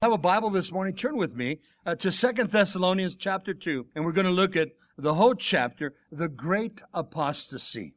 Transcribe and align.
have 0.00 0.12
a 0.12 0.16
Bible 0.18 0.48
this 0.48 0.70
morning, 0.70 0.94
turn 0.94 1.16
with 1.16 1.34
me 1.34 1.58
uh, 1.84 1.92
to 1.96 2.12
Second 2.12 2.50
Thessalonians 2.50 3.16
chapter 3.16 3.52
2, 3.52 3.88
and 3.96 4.04
we're 4.04 4.12
going 4.12 4.28
to 4.28 4.32
look 4.32 4.54
at 4.54 4.68
the 4.96 5.14
whole 5.14 5.34
chapter, 5.34 5.92
the 6.12 6.28
great 6.28 6.80
apostasy. 6.94 7.96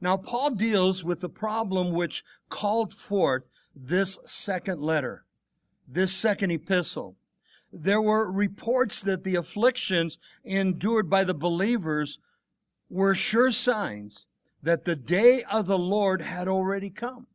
Now, 0.00 0.16
Paul 0.16 0.50
deals 0.50 1.02
with 1.02 1.18
the 1.18 1.28
problem 1.28 1.92
which 1.92 2.22
called 2.48 2.94
forth 2.94 3.48
this 3.74 4.20
second 4.26 4.80
letter, 4.80 5.24
this 5.88 6.14
second 6.14 6.52
epistle. 6.52 7.16
There 7.72 8.00
were 8.00 8.30
reports 8.30 9.02
that 9.02 9.24
the 9.24 9.34
afflictions 9.34 10.18
endured 10.44 11.10
by 11.10 11.24
the 11.24 11.34
believers 11.34 12.20
were 12.88 13.16
sure 13.16 13.50
signs 13.50 14.26
that 14.62 14.84
the 14.84 14.94
day 14.94 15.42
of 15.50 15.66
the 15.66 15.78
Lord 15.78 16.22
had 16.22 16.46
already 16.46 16.90
come. 16.90 17.26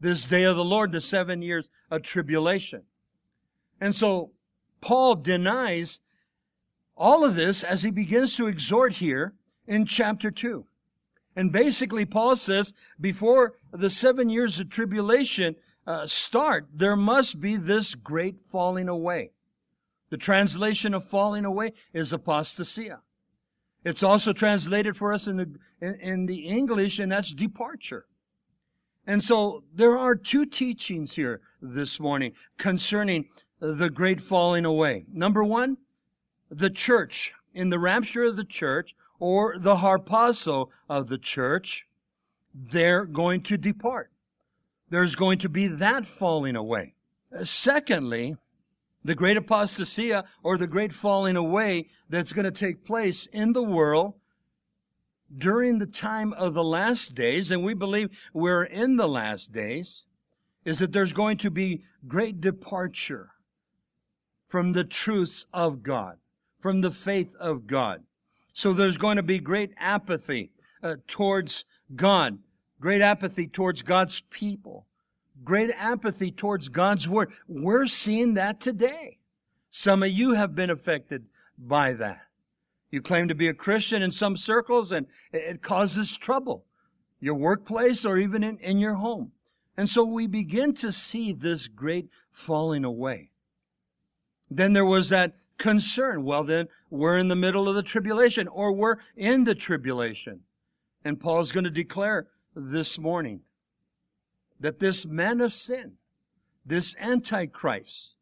This 0.00 0.26
day 0.26 0.44
of 0.44 0.56
the 0.56 0.64
Lord, 0.64 0.90
the 0.90 1.02
seven 1.02 1.42
years 1.42 1.68
of 1.90 2.00
tribulation. 2.00 2.84
And 3.84 3.94
so 3.94 4.30
Paul 4.80 5.14
denies 5.16 6.00
all 6.96 7.22
of 7.22 7.34
this 7.34 7.62
as 7.62 7.82
he 7.82 7.90
begins 7.90 8.34
to 8.36 8.46
exhort 8.46 8.94
here 8.94 9.34
in 9.66 9.84
chapter 9.84 10.30
2. 10.30 10.64
And 11.36 11.52
basically, 11.52 12.06
Paul 12.06 12.36
says, 12.36 12.72
before 12.98 13.58
the 13.72 13.90
seven 13.90 14.30
years 14.30 14.58
of 14.58 14.70
tribulation 14.70 15.56
uh, 15.86 16.06
start, 16.06 16.66
there 16.72 16.96
must 16.96 17.42
be 17.42 17.56
this 17.56 17.94
great 17.94 18.40
falling 18.40 18.88
away. 18.88 19.32
The 20.08 20.16
translation 20.16 20.94
of 20.94 21.04
falling 21.04 21.44
away 21.44 21.72
is 21.92 22.14
apostasia. 22.14 23.00
It's 23.84 24.02
also 24.02 24.32
translated 24.32 24.96
for 24.96 25.12
us 25.12 25.26
in 25.26 25.36
the, 25.36 25.56
in, 25.82 25.94
in 25.96 26.26
the 26.26 26.46
English, 26.48 27.00
and 27.00 27.12
that's 27.12 27.34
departure. 27.34 28.06
And 29.06 29.22
so 29.22 29.64
there 29.74 29.98
are 29.98 30.16
two 30.16 30.46
teachings 30.46 31.16
here 31.16 31.42
this 31.60 32.00
morning 32.00 32.32
concerning 32.56 33.26
the 33.60 33.90
great 33.90 34.20
falling 34.20 34.64
away. 34.64 35.04
Number 35.12 35.42
one, 35.42 35.78
the 36.50 36.70
church, 36.70 37.32
in 37.52 37.70
the 37.70 37.78
rapture 37.78 38.24
of 38.24 38.36
the 38.36 38.44
church, 38.44 38.94
or 39.18 39.58
the 39.58 39.76
harpazo 39.76 40.68
of 40.88 41.08
the 41.08 41.18
church, 41.18 41.86
they're 42.54 43.04
going 43.04 43.40
to 43.42 43.56
depart. 43.56 44.10
There's 44.90 45.14
going 45.14 45.38
to 45.38 45.48
be 45.48 45.66
that 45.66 46.06
falling 46.06 46.56
away. 46.56 46.94
Secondly, 47.42 48.36
the 49.04 49.14
great 49.14 49.36
apostasia 49.36 50.24
or 50.42 50.56
the 50.56 50.66
great 50.66 50.92
falling 50.92 51.36
away 51.36 51.88
that's 52.08 52.32
going 52.32 52.44
to 52.44 52.50
take 52.50 52.84
place 52.84 53.26
in 53.26 53.52
the 53.52 53.62
world 53.62 54.14
during 55.36 55.78
the 55.78 55.86
time 55.86 56.32
of 56.34 56.54
the 56.54 56.62
last 56.62 57.10
days, 57.16 57.50
and 57.50 57.64
we 57.64 57.74
believe 57.74 58.10
we're 58.32 58.64
in 58.64 58.96
the 58.96 59.08
last 59.08 59.52
days, 59.52 60.04
is 60.64 60.78
that 60.78 60.92
there's 60.92 61.12
going 61.12 61.36
to 61.38 61.50
be 61.50 61.82
great 62.06 62.40
departure 62.40 63.33
from 64.54 64.72
the 64.72 64.84
truths 64.84 65.46
of 65.52 65.82
God, 65.82 66.16
from 66.60 66.80
the 66.80 66.92
faith 66.92 67.34
of 67.40 67.66
God. 67.66 68.04
So 68.52 68.72
there's 68.72 68.98
going 68.98 69.16
to 69.16 69.22
be 69.24 69.40
great 69.40 69.72
apathy 69.76 70.52
uh, 70.80 70.94
towards 71.08 71.64
God, 71.96 72.38
great 72.78 73.00
apathy 73.00 73.48
towards 73.48 73.82
God's 73.82 74.20
people, 74.20 74.86
great 75.42 75.70
apathy 75.76 76.30
towards 76.30 76.68
God's 76.68 77.08
word. 77.08 77.32
We're 77.48 77.86
seeing 77.86 78.34
that 78.34 78.60
today. 78.60 79.18
Some 79.70 80.04
of 80.04 80.10
you 80.10 80.34
have 80.34 80.54
been 80.54 80.70
affected 80.70 81.24
by 81.58 81.94
that. 81.94 82.28
You 82.92 83.02
claim 83.02 83.26
to 83.26 83.34
be 83.34 83.48
a 83.48 83.54
Christian 83.54 84.02
in 84.02 84.12
some 84.12 84.36
circles 84.36 84.92
and 84.92 85.08
it 85.32 85.62
causes 85.62 86.16
trouble. 86.16 86.64
Your 87.18 87.34
workplace 87.34 88.04
or 88.04 88.18
even 88.18 88.44
in, 88.44 88.58
in 88.58 88.78
your 88.78 88.94
home. 88.94 89.32
And 89.76 89.88
so 89.88 90.04
we 90.04 90.28
begin 90.28 90.74
to 90.74 90.92
see 90.92 91.32
this 91.32 91.66
great 91.66 92.08
falling 92.30 92.84
away. 92.84 93.32
Then 94.50 94.72
there 94.72 94.84
was 94.84 95.08
that 95.08 95.36
concern. 95.58 96.24
Well, 96.24 96.44
then 96.44 96.68
we're 96.90 97.18
in 97.18 97.28
the 97.28 97.36
middle 97.36 97.68
of 97.68 97.74
the 97.74 97.82
tribulation 97.82 98.48
or 98.48 98.72
we're 98.72 98.96
in 99.16 99.44
the 99.44 99.54
tribulation. 99.54 100.40
And 101.04 101.20
Paul's 101.20 101.52
going 101.52 101.64
to 101.64 101.70
declare 101.70 102.28
this 102.54 102.98
morning 102.98 103.40
that 104.60 104.80
this 104.80 105.06
man 105.06 105.40
of 105.40 105.52
sin, 105.52 105.94
this 106.64 106.96
antichrist, 107.00 108.16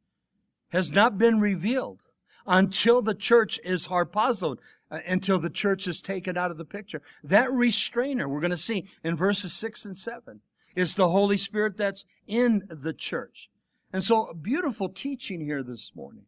has 0.70 0.92
not 0.92 1.18
been 1.18 1.40
revealed 1.40 2.00
until 2.46 3.02
the 3.02 3.14
church 3.14 3.60
is 3.62 3.86
harpazoed, 3.88 4.56
uh, 4.90 4.98
until 5.06 5.38
the 5.38 5.50
church 5.50 5.86
is 5.86 6.02
taken 6.02 6.36
out 6.36 6.50
of 6.50 6.58
the 6.58 6.64
picture. 6.64 7.02
That 7.22 7.52
restrainer, 7.52 8.28
we're 8.28 8.40
going 8.40 8.50
to 8.50 8.56
see 8.56 8.88
in 9.04 9.16
verses 9.16 9.52
six 9.52 9.84
and 9.84 9.96
seven, 9.96 10.40
is 10.74 10.96
the 10.96 11.10
Holy 11.10 11.36
Spirit 11.36 11.76
that's 11.76 12.04
in 12.26 12.62
the 12.68 12.92
church. 12.92 13.50
And 13.92 14.02
so, 14.02 14.32
beautiful 14.32 14.88
teaching 14.88 15.40
here 15.40 15.62
this 15.62 15.92
morning. 15.94 16.24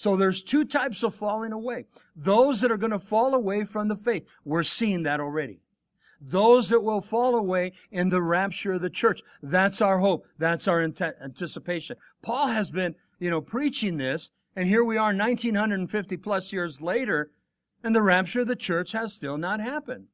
So 0.00 0.16
there's 0.16 0.42
two 0.42 0.64
types 0.64 1.02
of 1.02 1.14
falling 1.14 1.52
away. 1.52 1.84
Those 2.16 2.62
that 2.62 2.70
are 2.70 2.78
going 2.78 2.92
to 2.92 2.98
fall 2.98 3.34
away 3.34 3.64
from 3.64 3.88
the 3.88 3.96
faith. 3.96 4.26
We're 4.46 4.62
seeing 4.62 5.02
that 5.02 5.20
already. 5.20 5.60
Those 6.20 6.70
that 6.70 6.82
will 6.82 7.02
fall 7.02 7.34
away 7.34 7.72
in 7.90 8.08
the 8.08 8.22
rapture 8.22 8.72
of 8.72 8.80
the 8.82 8.88
church. 8.88 9.20
That's 9.42 9.82
our 9.82 9.98
hope. 9.98 10.26
That's 10.38 10.66
our 10.66 10.82
anticipation. 10.82 11.96
Paul 12.22 12.46
has 12.46 12.70
been, 12.70 12.94
you 13.18 13.28
know, 13.28 13.42
preaching 13.42 13.98
this, 13.98 14.30
and 14.56 14.66
here 14.66 14.84
we 14.84 14.96
are 14.96 15.14
1950 15.14 16.16
plus 16.16 16.52
years 16.52 16.80
later, 16.80 17.30
and 17.84 17.94
the 17.94 18.02
rapture 18.02 18.40
of 18.40 18.46
the 18.46 18.56
church 18.56 18.92
has 18.92 19.14
still 19.14 19.38
not 19.38 19.60
happened. 19.60 20.06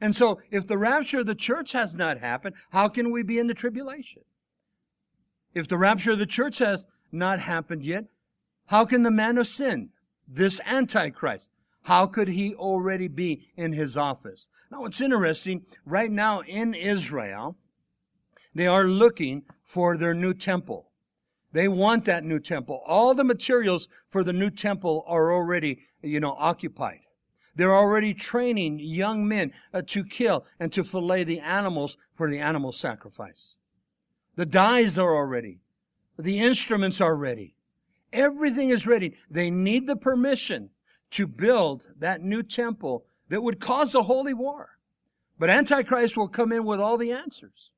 And 0.00 0.14
so, 0.14 0.40
if 0.50 0.66
the 0.68 0.78
rapture 0.78 1.20
of 1.20 1.26
the 1.26 1.34
church 1.34 1.72
has 1.72 1.96
not 1.96 2.18
happened, 2.18 2.54
how 2.70 2.88
can 2.88 3.12
we 3.12 3.22
be 3.22 3.40
in 3.40 3.46
the 3.46 3.54
tribulation? 3.54 4.22
If 5.56 5.68
the 5.68 5.78
rapture 5.78 6.12
of 6.12 6.18
the 6.18 6.26
church 6.26 6.58
has 6.58 6.86
not 7.10 7.40
happened 7.40 7.82
yet, 7.82 8.04
how 8.66 8.84
can 8.84 9.04
the 9.04 9.10
man 9.10 9.38
of 9.38 9.48
sin, 9.48 9.90
this 10.28 10.60
Antichrist, 10.66 11.50
how 11.84 12.06
could 12.06 12.28
he 12.28 12.54
already 12.54 13.08
be 13.08 13.48
in 13.56 13.72
his 13.72 13.96
office? 13.96 14.48
Now, 14.70 14.82
what's 14.82 15.00
interesting, 15.00 15.64
right 15.86 16.10
now 16.10 16.40
in 16.40 16.74
Israel, 16.74 17.56
they 18.54 18.66
are 18.66 18.84
looking 18.84 19.44
for 19.62 19.96
their 19.96 20.12
new 20.12 20.34
temple. 20.34 20.90
They 21.52 21.68
want 21.68 22.04
that 22.04 22.22
new 22.22 22.38
temple. 22.38 22.82
All 22.86 23.14
the 23.14 23.24
materials 23.24 23.88
for 24.10 24.22
the 24.22 24.34
new 24.34 24.50
temple 24.50 25.04
are 25.06 25.32
already, 25.32 25.78
you 26.02 26.20
know, 26.20 26.36
occupied. 26.38 27.00
They're 27.54 27.74
already 27.74 28.12
training 28.12 28.78
young 28.78 29.26
men 29.26 29.54
uh, 29.72 29.80
to 29.86 30.04
kill 30.04 30.44
and 30.60 30.70
to 30.74 30.84
fillet 30.84 31.24
the 31.24 31.40
animals 31.40 31.96
for 32.12 32.28
the 32.28 32.40
animal 32.40 32.72
sacrifice. 32.72 33.55
The 34.36 34.46
dies 34.46 34.98
are 34.98 35.14
already. 35.14 35.60
The 36.18 36.38
instruments 36.38 37.00
are 37.00 37.16
ready. 37.16 37.56
Everything 38.12 38.70
is 38.70 38.86
ready. 38.86 39.14
They 39.30 39.50
need 39.50 39.86
the 39.86 39.96
permission 39.96 40.70
to 41.12 41.26
build 41.26 41.86
that 41.98 42.22
new 42.22 42.42
temple 42.42 43.04
that 43.28 43.42
would 43.42 43.60
cause 43.60 43.94
a 43.94 44.02
holy 44.02 44.34
war. 44.34 44.78
But 45.38 45.50
Antichrist 45.50 46.16
will 46.16 46.28
come 46.28 46.52
in 46.52 46.64
with 46.64 46.80
all 46.80 46.96
the 46.96 47.12
answers. 47.12 47.70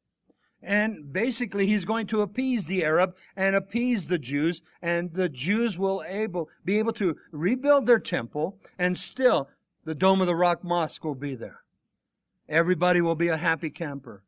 And 0.60 1.12
basically, 1.12 1.66
he's 1.66 1.84
going 1.84 2.08
to 2.08 2.22
appease 2.22 2.66
the 2.66 2.84
Arab 2.84 3.16
and 3.36 3.54
appease 3.54 4.08
the 4.08 4.19
Jews, 4.19 4.60
and 4.82 5.12
the 5.12 5.28
Jews 5.28 5.78
will 5.78 6.02
able, 6.08 6.48
be 6.64 6.80
able 6.80 6.92
to 6.94 7.16
rebuild 7.30 7.86
their 7.86 8.00
temple, 8.00 8.58
and 8.76 8.96
still 8.96 9.48
the 9.84 9.94
Dome 9.94 10.20
of 10.20 10.26
the 10.26 10.34
Rock 10.34 10.64
Mosque 10.64 11.04
will 11.04 11.14
be 11.14 11.36
there. 11.36 11.62
Everybody 12.48 13.00
will 13.00 13.14
be 13.14 13.28
a 13.28 13.36
happy 13.36 13.70
camper. 13.70 14.25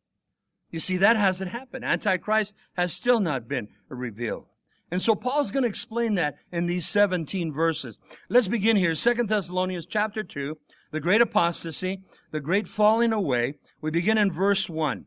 You 0.71 0.81
see, 0.81 0.97
that 0.99 1.17
hasn't 1.17 1.51
happened. 1.51 1.85
Antichrist 1.85 2.55
has 2.75 2.93
still 2.93 3.21
not 3.21 3.49
been 3.49 3.69
revealed. 3.89 4.47
And 4.91 5.01
so 5.01 5.15
Paul's 5.15 5.51
going 5.51 5.63
to 5.63 5.69
explain 5.69 6.17
that 6.17 6.37
in 6.51 6.67
these 6.67 6.87
17 6.87 7.53
verses. 7.53 7.99
Let's 8.29 8.49
begin 8.49 8.77
here. 8.77 8.95
Second 8.95 9.29
Thessalonians 9.29 9.87
chapter 9.87 10.25
2, 10.25 10.57
the 10.91 11.01
great 11.01 11.21
apostasy, 11.21 12.03
the 12.33 12.41
great 12.41 12.67
falling 12.67 13.13
away. 13.13 13.55
We 13.81 13.91
begin 13.91 14.19
in 14.19 14.33
verse 14.33 14.69
1. 14.69 15.07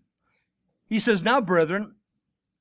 He 0.88 1.00
says, 1.00 1.24
Now, 1.24 1.42
brethren, 1.42 1.96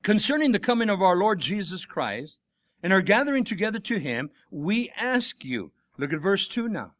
concerning 0.01 0.51
the 0.51 0.59
coming 0.59 0.89
of 0.89 1.01
our 1.01 1.15
Lord 1.15 1.39
Jesus 1.39 1.85
Christ 1.85 2.39
and 2.81 2.91
our 2.91 3.01
gathering 3.01 3.45
together 3.45 3.79
to 3.79 3.99
him, 3.99 4.29
we 4.51 4.91
ask 4.97 5.45
you, 5.45 5.71
look 5.97 6.11
at 6.11 6.19
verse 6.19 6.47
2 6.47 6.67
now, 6.67 6.91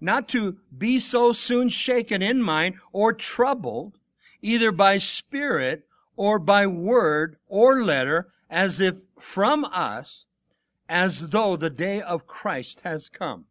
not 0.00 0.28
to 0.30 0.58
be 0.76 0.98
so 0.98 1.32
soon 1.32 1.68
shaken 1.68 2.22
in 2.22 2.42
mind 2.42 2.76
or 2.92 3.12
troubled, 3.12 3.98
either 4.42 4.72
by 4.72 4.98
spirit 4.98 5.86
or 6.16 6.38
by 6.38 6.66
word 6.66 7.36
or 7.46 7.82
letter, 7.82 8.28
as 8.48 8.80
if 8.80 8.96
from 9.18 9.64
us, 9.66 10.26
as 10.88 11.30
though 11.30 11.56
the 11.56 11.70
day 11.70 12.00
of 12.00 12.26
Christ 12.26 12.80
has 12.80 13.08
come. 13.08 13.46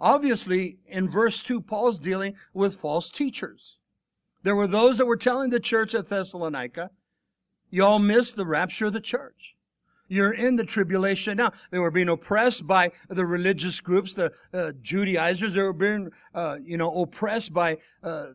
Obviously, 0.00 0.78
in 0.86 1.08
verse 1.08 1.40
2, 1.42 1.60
Paul's 1.60 2.00
dealing 2.00 2.34
with 2.52 2.74
false 2.74 3.10
teachers. 3.10 3.78
There 4.42 4.56
were 4.56 4.66
those 4.66 4.98
that 4.98 5.06
were 5.06 5.16
telling 5.16 5.50
the 5.50 5.60
church 5.60 5.94
at 5.94 6.08
Thessalonica, 6.08 6.90
y'all 7.70 7.98
missed 7.98 8.36
the 8.36 8.44
rapture 8.44 8.86
of 8.86 8.92
the 8.92 9.00
church. 9.00 9.54
You're 10.06 10.34
in 10.34 10.56
the 10.56 10.64
tribulation 10.64 11.38
now. 11.38 11.52
They 11.70 11.78
were 11.78 11.90
being 11.90 12.10
oppressed 12.10 12.66
by 12.66 12.92
the 13.08 13.24
religious 13.24 13.80
groups, 13.80 14.14
the 14.14 14.32
uh, 14.52 14.72
Judaizers. 14.82 15.54
They 15.54 15.62
were 15.62 15.72
being, 15.72 16.10
uh, 16.34 16.58
you 16.62 16.76
know, 16.76 16.94
oppressed 17.02 17.54
by 17.54 17.78
uh, 18.02 18.26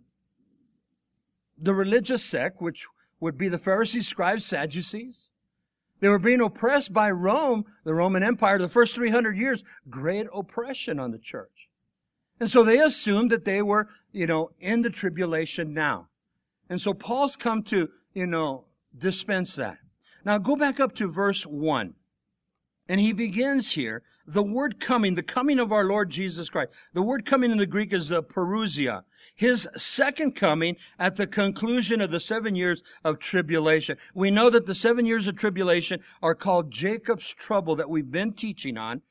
the 1.61 1.73
religious 1.73 2.23
sect, 2.23 2.61
which 2.61 2.87
would 3.19 3.37
be 3.37 3.49
the 3.49 3.57
Pharisees, 3.57 4.07
scribes, 4.07 4.45
Sadducees. 4.45 5.29
They 5.99 6.07
were 6.07 6.19
being 6.19 6.41
oppressed 6.41 6.93
by 6.93 7.11
Rome, 7.11 7.65
the 7.83 7.93
Roman 7.93 8.23
Empire, 8.23 8.57
the 8.57 8.69
first 8.69 8.95
300 8.95 9.35
years, 9.37 9.63
great 9.89 10.27
oppression 10.33 10.99
on 10.99 11.11
the 11.11 11.19
church. 11.19 11.69
And 12.39 12.49
so 12.49 12.63
they 12.63 12.79
assumed 12.79 13.31
that 13.31 13.43
they 13.43 13.61
were, 13.61 13.87
you 14.13 14.25
know, 14.25 14.51
in 14.59 14.81
the 14.81 14.89
tribulation 14.89 15.73
now. 15.73 16.07
And 16.69 16.79
so 16.79 16.93
Paul's 16.93 17.35
come 17.35 17.63
to, 17.63 17.89
you 18.13 18.25
know, 18.25 18.65
dispense 18.97 19.55
that. 19.55 19.77
Now 20.23 20.37
go 20.37 20.55
back 20.55 20.79
up 20.79 20.95
to 20.95 21.11
verse 21.11 21.43
1. 21.43 21.95
And 22.89 22.99
he 22.99 23.13
begins 23.13 23.73
here, 23.73 24.01
the 24.25 24.41
word 24.41 24.79
coming, 24.79 25.13
the 25.13 25.23
coming 25.23 25.59
of 25.59 25.71
our 25.71 25.83
Lord 25.83 26.09
Jesus 26.09 26.49
Christ. 26.49 26.71
The 26.93 27.03
word 27.03 27.23
coming 27.23 27.51
in 27.51 27.59
the 27.59 27.67
Greek 27.67 27.93
is 27.93 28.09
the 28.09 28.23
parousia. 28.23 29.03
His 29.35 29.69
second 29.77 30.35
coming 30.35 30.75
at 30.97 31.15
the 31.15 31.27
conclusion 31.27 32.01
of 32.01 32.09
the 32.09 32.19
seven 32.19 32.55
years 32.55 32.81
of 33.03 33.19
tribulation. 33.19 33.97
We 34.15 34.31
know 34.31 34.49
that 34.49 34.65
the 34.65 34.73
seven 34.73 35.05
years 35.05 35.27
of 35.27 35.35
tribulation 35.35 36.01
are 36.21 36.33
called 36.33 36.71
Jacob's 36.71 37.31
trouble 37.31 37.75
that 37.75 37.89
we've 37.89 38.11
been 38.11 38.33
teaching 38.33 38.75
on. 38.75 39.03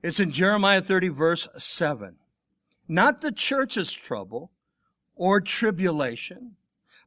It's 0.00 0.20
in 0.20 0.30
Jeremiah 0.30 0.80
30 0.80 1.08
verse 1.08 1.48
7. 1.56 2.16
Not 2.86 3.20
the 3.20 3.32
church's 3.32 3.92
trouble 3.92 4.52
or 5.16 5.40
tribulation, 5.40 6.54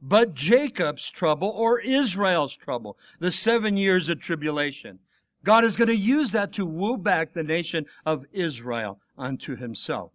but 0.01 0.33
Jacob's 0.33 1.09
trouble 1.09 1.49
or 1.49 1.79
Israel's 1.79 2.55
trouble, 2.55 2.97
the 3.19 3.31
seven 3.31 3.77
years 3.77 4.09
of 4.09 4.19
tribulation. 4.19 4.99
God 5.43 5.63
is 5.63 5.75
going 5.75 5.87
to 5.87 5.95
use 5.95 6.31
that 6.31 6.51
to 6.53 6.65
woo 6.65 6.97
back 6.97 7.33
the 7.33 7.43
nation 7.43 7.85
of 8.05 8.25
Israel 8.31 8.99
unto 9.17 9.55
himself. 9.55 10.11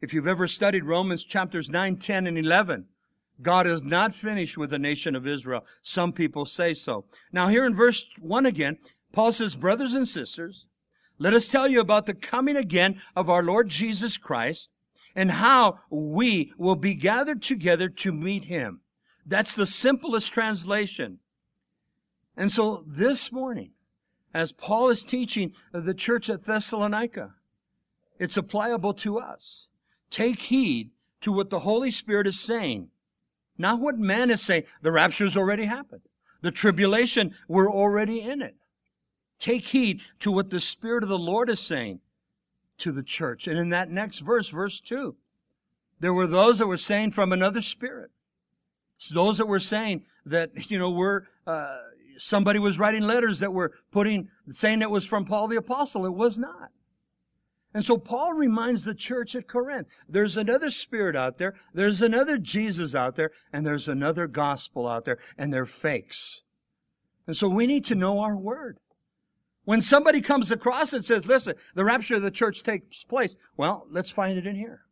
If 0.00 0.12
you've 0.12 0.26
ever 0.26 0.46
studied 0.46 0.84
Romans 0.84 1.24
chapters 1.24 1.70
9, 1.70 1.96
10, 1.96 2.26
and 2.26 2.36
11, 2.36 2.86
God 3.40 3.66
is 3.66 3.82
not 3.82 4.14
finished 4.14 4.58
with 4.58 4.70
the 4.70 4.78
nation 4.78 5.16
of 5.16 5.26
Israel. 5.26 5.64
Some 5.82 6.12
people 6.12 6.46
say 6.46 6.74
so. 6.74 7.06
Now 7.32 7.48
here 7.48 7.64
in 7.64 7.74
verse 7.74 8.04
1 8.20 8.46
again, 8.46 8.78
Paul 9.12 9.32
says, 9.32 9.56
brothers 9.56 9.94
and 9.94 10.06
sisters, 10.06 10.66
let 11.18 11.34
us 11.34 11.48
tell 11.48 11.68
you 11.68 11.80
about 11.80 12.06
the 12.06 12.14
coming 12.14 12.56
again 12.56 13.00
of 13.16 13.30
our 13.30 13.42
Lord 13.42 13.68
Jesus 13.68 14.16
Christ 14.16 14.68
and 15.14 15.30
how 15.30 15.78
we 15.90 16.52
will 16.58 16.74
be 16.74 16.94
gathered 16.94 17.40
together 17.40 17.88
to 17.88 18.12
meet 18.12 18.44
him. 18.44 18.80
That's 19.24 19.54
the 19.54 19.66
simplest 19.66 20.32
translation. 20.32 21.20
And 22.36 22.50
so 22.50 22.84
this 22.86 23.32
morning, 23.32 23.73
as 24.34 24.52
Paul 24.52 24.90
is 24.90 25.04
teaching 25.04 25.52
the 25.72 25.94
church 25.94 26.28
at 26.28 26.44
Thessalonica, 26.44 27.34
it's 28.18 28.36
applicable 28.36 28.94
to 28.94 29.18
us. 29.18 29.68
Take 30.10 30.40
heed 30.40 30.90
to 31.20 31.32
what 31.32 31.50
the 31.50 31.60
Holy 31.60 31.90
Spirit 31.90 32.26
is 32.26 32.38
saying, 32.38 32.90
not 33.56 33.80
what 33.80 33.96
man 33.96 34.30
is 34.30 34.42
saying. 34.42 34.64
The 34.82 34.92
rapture's 34.92 35.36
already 35.36 35.64
happened. 35.64 36.02
The 36.42 36.50
tribulation, 36.50 37.34
we're 37.48 37.70
already 37.70 38.20
in 38.20 38.42
it. 38.42 38.56
Take 39.38 39.66
heed 39.66 40.02
to 40.18 40.32
what 40.32 40.50
the 40.50 40.60
Spirit 40.60 41.02
of 41.02 41.08
the 41.08 41.18
Lord 41.18 41.48
is 41.48 41.60
saying 41.60 42.00
to 42.78 42.92
the 42.92 43.02
church. 43.02 43.46
And 43.46 43.58
in 43.58 43.68
that 43.70 43.90
next 43.90 44.18
verse, 44.18 44.48
verse 44.48 44.80
2, 44.80 45.16
there 46.00 46.12
were 46.12 46.26
those 46.26 46.58
that 46.58 46.66
were 46.66 46.76
saying 46.76 47.12
from 47.12 47.32
another 47.32 47.62
spirit. 47.62 48.10
Those 49.12 49.38
that 49.38 49.46
were 49.46 49.60
saying 49.60 50.04
that, 50.26 50.70
you 50.70 50.78
know, 50.78 50.90
we're, 50.90 51.22
uh, 51.46 51.78
somebody 52.18 52.58
was 52.58 52.78
writing 52.78 53.02
letters 53.02 53.40
that 53.40 53.52
were 53.52 53.72
putting, 53.92 54.28
saying 54.48 54.82
it 54.82 54.90
was 54.90 55.06
from 55.06 55.24
Paul 55.24 55.48
the 55.48 55.56
Apostle. 55.56 56.06
It 56.06 56.14
was 56.14 56.38
not. 56.38 56.70
And 57.74 57.84
so 57.84 57.98
Paul 57.98 58.34
reminds 58.34 58.84
the 58.84 58.94
church 58.94 59.34
at 59.34 59.48
Corinth, 59.48 59.88
there's 60.08 60.36
another 60.36 60.70
spirit 60.70 61.16
out 61.16 61.38
there, 61.38 61.54
there's 61.72 62.00
another 62.00 62.38
Jesus 62.38 62.94
out 62.94 63.16
there, 63.16 63.32
and 63.52 63.66
there's 63.66 63.88
another 63.88 64.28
gospel 64.28 64.86
out 64.86 65.04
there, 65.04 65.18
and 65.36 65.52
they're 65.52 65.66
fakes. 65.66 66.44
And 67.26 67.36
so 67.36 67.48
we 67.48 67.66
need 67.66 67.84
to 67.86 67.96
know 67.96 68.20
our 68.20 68.36
word. 68.36 68.78
When 69.64 69.80
somebody 69.80 70.20
comes 70.20 70.50
across 70.50 70.92
and 70.92 71.04
says, 71.04 71.26
listen, 71.26 71.54
the 71.74 71.84
rapture 71.84 72.16
of 72.16 72.22
the 72.22 72.30
church 72.30 72.62
takes 72.62 73.02
place, 73.02 73.36
well, 73.56 73.86
let's 73.90 74.10
find 74.10 74.38
it 74.38 74.46
in 74.46 74.54
here. 74.54 74.82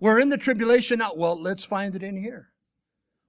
We're 0.00 0.18
in 0.18 0.30
the 0.30 0.38
tribulation 0.38 0.98
now. 0.98 1.12
Well, 1.14 1.40
let's 1.40 1.62
find 1.62 1.94
it 1.94 2.02
in 2.02 2.16
here. 2.16 2.48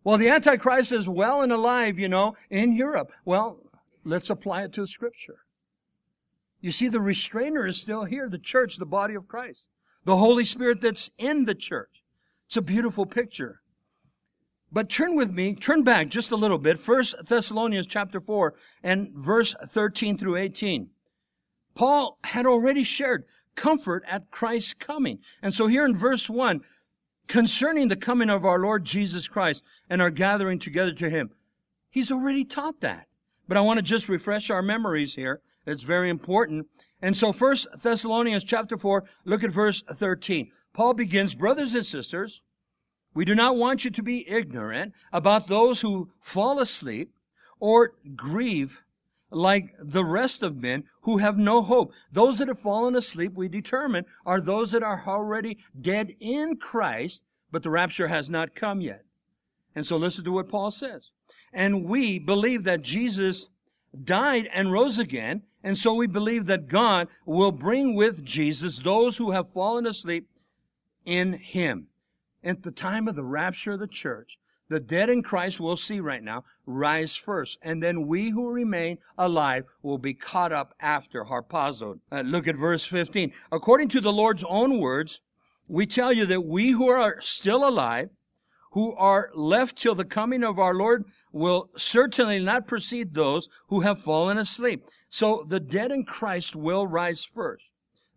Well, 0.03 0.17
the 0.17 0.29
Antichrist 0.29 0.91
is 0.91 1.07
well 1.07 1.41
and 1.41 1.51
alive, 1.51 1.99
you 1.99 2.09
know, 2.09 2.35
in 2.49 2.75
Europe. 2.75 3.11
Well, 3.23 3.59
let's 4.03 4.29
apply 4.29 4.63
it 4.63 4.73
to 4.73 4.87
scripture. 4.87 5.39
You 6.59 6.71
see, 6.71 6.87
the 6.87 7.01
restrainer 7.01 7.65
is 7.67 7.81
still 7.81 8.05
here, 8.05 8.29
the 8.29 8.39
church, 8.39 8.77
the 8.77 8.85
body 8.85 9.15
of 9.15 9.27
Christ, 9.27 9.69
the 10.05 10.17
Holy 10.17 10.45
Spirit 10.45 10.81
that's 10.81 11.11
in 11.17 11.45
the 11.45 11.55
church. 11.55 12.03
It's 12.47 12.57
a 12.57 12.61
beautiful 12.61 13.05
picture. 13.05 13.61
But 14.71 14.89
turn 14.89 15.15
with 15.15 15.31
me, 15.31 15.53
turn 15.53 15.83
back 15.83 16.09
just 16.09 16.31
a 16.31 16.35
little 16.35 16.57
bit. 16.57 16.79
First 16.79 17.15
Thessalonians 17.27 17.87
chapter 17.87 18.19
4 18.19 18.53
and 18.83 19.11
verse 19.13 19.53
13 19.67 20.17
through 20.17 20.37
18. 20.37 20.89
Paul 21.75 22.17
had 22.23 22.45
already 22.45 22.83
shared 22.83 23.25
comfort 23.55 24.03
at 24.07 24.31
Christ's 24.31 24.73
coming. 24.73 25.19
And 25.41 25.53
so 25.53 25.67
here 25.67 25.85
in 25.85 25.97
verse 25.97 26.29
1, 26.29 26.61
concerning 27.31 27.87
the 27.87 27.95
coming 27.95 28.29
of 28.29 28.43
our 28.43 28.59
Lord 28.59 28.83
Jesus 28.83 29.29
Christ 29.29 29.63
and 29.89 30.01
our 30.01 30.09
gathering 30.09 30.59
together 30.59 30.91
to 30.91 31.09
him, 31.09 31.31
he's 31.89 32.11
already 32.11 32.43
taught 32.43 32.81
that. 32.81 33.07
But 33.47 33.55
I 33.55 33.61
want 33.61 33.77
to 33.77 33.83
just 33.83 34.09
refresh 34.09 34.49
our 34.49 34.61
memories 34.61 35.15
here. 35.15 35.39
It's 35.65 35.83
very 35.83 36.09
important. 36.09 36.67
And 37.01 37.15
so 37.15 37.31
first 37.31 37.69
Thessalonians 37.83 38.43
chapter 38.43 38.77
4, 38.77 39.05
look 39.23 39.45
at 39.45 39.49
verse 39.49 39.81
13. 39.81 40.51
Paul 40.73 40.93
begins, 40.93 41.33
brothers 41.33 41.73
and 41.73 41.85
sisters, 41.85 42.41
we 43.13 43.23
do 43.23 43.33
not 43.33 43.55
want 43.55 43.85
you 43.85 43.91
to 43.91 44.03
be 44.03 44.29
ignorant 44.29 44.93
about 45.13 45.47
those 45.47 45.79
who 45.79 46.11
fall 46.19 46.59
asleep 46.59 47.13
or 47.61 47.93
grieve 48.13 48.83
like 49.31 49.73
the 49.79 50.03
rest 50.05 50.43
of 50.43 50.57
men 50.57 50.83
who 51.01 51.17
have 51.17 51.37
no 51.37 51.61
hope. 51.61 51.93
Those 52.11 52.39
that 52.39 52.47
have 52.47 52.59
fallen 52.59 52.95
asleep, 52.95 53.33
we 53.33 53.47
determine, 53.47 54.05
are 54.25 54.41
those 54.41 54.71
that 54.71 54.83
are 54.83 55.03
already 55.07 55.57
dead 55.79 56.13
in 56.19 56.57
Christ, 56.57 57.27
but 57.51 57.63
the 57.63 57.69
rapture 57.69 58.09
has 58.09 58.29
not 58.29 58.55
come 58.55 58.81
yet. 58.81 59.03
And 59.73 59.85
so 59.85 59.97
listen 59.97 60.25
to 60.25 60.31
what 60.33 60.49
Paul 60.49 60.71
says. 60.71 61.11
And 61.53 61.85
we 61.85 62.19
believe 62.19 62.63
that 62.65 62.81
Jesus 62.81 63.49
died 64.03 64.47
and 64.53 64.71
rose 64.71 64.99
again, 64.99 65.43
and 65.63 65.77
so 65.77 65.93
we 65.93 66.07
believe 66.07 66.45
that 66.45 66.67
God 66.67 67.07
will 67.25 67.51
bring 67.51 67.95
with 67.95 68.23
Jesus 68.23 68.79
those 68.79 69.17
who 69.17 69.31
have 69.31 69.53
fallen 69.53 69.85
asleep 69.85 70.27
in 71.05 71.33
him 71.33 71.87
at 72.43 72.63
the 72.63 72.71
time 72.71 73.07
of 73.07 73.15
the 73.15 73.25
rapture 73.25 73.73
of 73.73 73.79
the 73.79 73.87
church, 73.87 74.39
the 74.71 74.79
dead 74.79 75.09
in 75.09 75.21
Christ 75.21 75.59
we'll 75.59 75.75
see 75.75 75.99
right 75.99 76.23
now 76.23 76.45
rise 76.65 77.17
first. 77.17 77.59
And 77.61 77.83
then 77.83 78.07
we 78.07 78.29
who 78.29 78.49
remain 78.51 78.99
alive 79.17 79.65
will 79.83 79.97
be 79.97 80.13
caught 80.13 80.53
up 80.53 80.73
after 80.79 81.25
harpazo. 81.25 81.99
Uh, 82.09 82.21
look 82.21 82.47
at 82.47 82.55
verse 82.55 82.85
15. 82.85 83.33
According 83.51 83.89
to 83.89 83.99
the 83.99 84.13
Lord's 84.13 84.45
own 84.47 84.79
words, 84.79 85.19
we 85.67 85.85
tell 85.85 86.13
you 86.13 86.25
that 86.25 86.45
we 86.45 86.71
who 86.71 86.87
are 86.87 87.19
still 87.19 87.67
alive, 87.67 88.11
who 88.71 88.95
are 88.95 89.29
left 89.35 89.77
till 89.77 89.93
the 89.93 90.05
coming 90.05 90.41
of 90.41 90.57
our 90.57 90.73
Lord 90.73 91.03
will 91.33 91.69
certainly 91.75 92.39
not 92.39 92.65
precede 92.65 93.13
those 93.13 93.49
who 93.67 93.81
have 93.81 93.99
fallen 93.99 94.37
asleep. 94.37 94.85
So 95.09 95.45
the 95.45 95.59
dead 95.59 95.91
in 95.91 96.05
Christ 96.05 96.55
will 96.55 96.87
rise 96.87 97.25
first. 97.25 97.65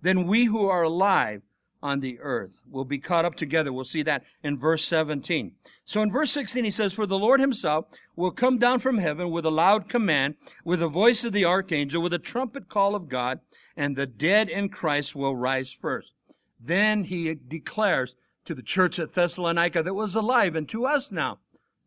Then 0.02 0.24
we 0.24 0.44
who 0.44 0.68
are 0.68 0.84
alive 0.84 1.42
on 1.84 2.00
the 2.00 2.18
earth 2.20 2.62
will 2.68 2.86
be 2.86 2.98
caught 2.98 3.26
up 3.26 3.34
together. 3.34 3.70
We'll 3.70 3.84
see 3.84 4.02
that 4.02 4.24
in 4.42 4.58
verse 4.58 4.86
17. 4.86 5.52
So 5.84 6.00
in 6.00 6.10
verse 6.10 6.32
16, 6.32 6.64
he 6.64 6.70
says, 6.70 6.94
For 6.94 7.04
the 7.04 7.18
Lord 7.18 7.40
himself 7.40 7.84
will 8.16 8.30
come 8.30 8.56
down 8.56 8.78
from 8.78 8.96
heaven 8.96 9.30
with 9.30 9.44
a 9.44 9.50
loud 9.50 9.86
command, 9.86 10.36
with 10.64 10.80
the 10.80 10.88
voice 10.88 11.24
of 11.24 11.34
the 11.34 11.44
archangel, 11.44 12.00
with 12.00 12.14
a 12.14 12.18
trumpet 12.18 12.70
call 12.70 12.94
of 12.94 13.10
God, 13.10 13.40
and 13.76 13.94
the 13.94 14.06
dead 14.06 14.48
in 14.48 14.70
Christ 14.70 15.14
will 15.14 15.36
rise 15.36 15.74
first. 15.74 16.14
Then 16.58 17.04
he 17.04 17.34
declares 17.34 18.16
to 18.46 18.54
the 18.54 18.62
church 18.62 18.98
at 18.98 19.12
Thessalonica 19.12 19.82
that 19.82 19.94
was 19.94 20.16
alive, 20.16 20.56
and 20.56 20.66
to 20.70 20.86
us 20.86 21.12
now 21.12 21.40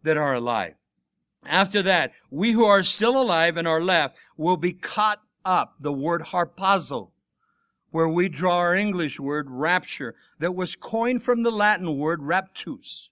that 0.04 0.16
are 0.16 0.36
alive. 0.36 0.76
After 1.44 1.82
that, 1.82 2.12
we 2.30 2.52
who 2.52 2.66
are 2.66 2.84
still 2.84 3.20
alive 3.20 3.58
and 3.58 3.68
are 3.68 3.82
left 3.82 4.16
will 4.38 4.58
be 4.58 4.74
caught 4.74 5.22
up. 5.44 5.74
The 5.80 5.94
word 5.94 6.22
harpazo 6.22 7.10
where 7.92 8.08
we 8.08 8.30
draw 8.30 8.58
our 8.58 8.76
English 8.76 9.20
word 9.20 9.50
rapture 9.50 10.16
that 10.40 10.56
was 10.56 10.76
coined 10.76 11.24
from 11.24 11.44
the 11.44 11.52
Latin 11.52 11.98
word 11.98 12.22
raptus. 12.22 13.10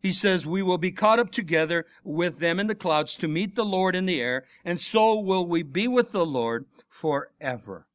He 0.00 0.12
says, 0.12 0.46
we 0.46 0.62
will 0.62 0.78
be 0.78 0.92
caught 0.92 1.18
up 1.18 1.30
together 1.30 1.86
with 2.02 2.38
them 2.38 2.58
in 2.58 2.66
the 2.66 2.74
clouds 2.74 3.16
to 3.16 3.28
meet 3.28 3.54
the 3.54 3.64
Lord 3.64 3.94
in 3.94 4.06
the 4.06 4.20
air, 4.20 4.44
and 4.64 4.80
so 4.80 5.18
will 5.18 5.46
we 5.46 5.62
be 5.62 5.86
with 5.86 6.12
the 6.12 6.24
Lord 6.24 6.64
forever. 6.88 7.86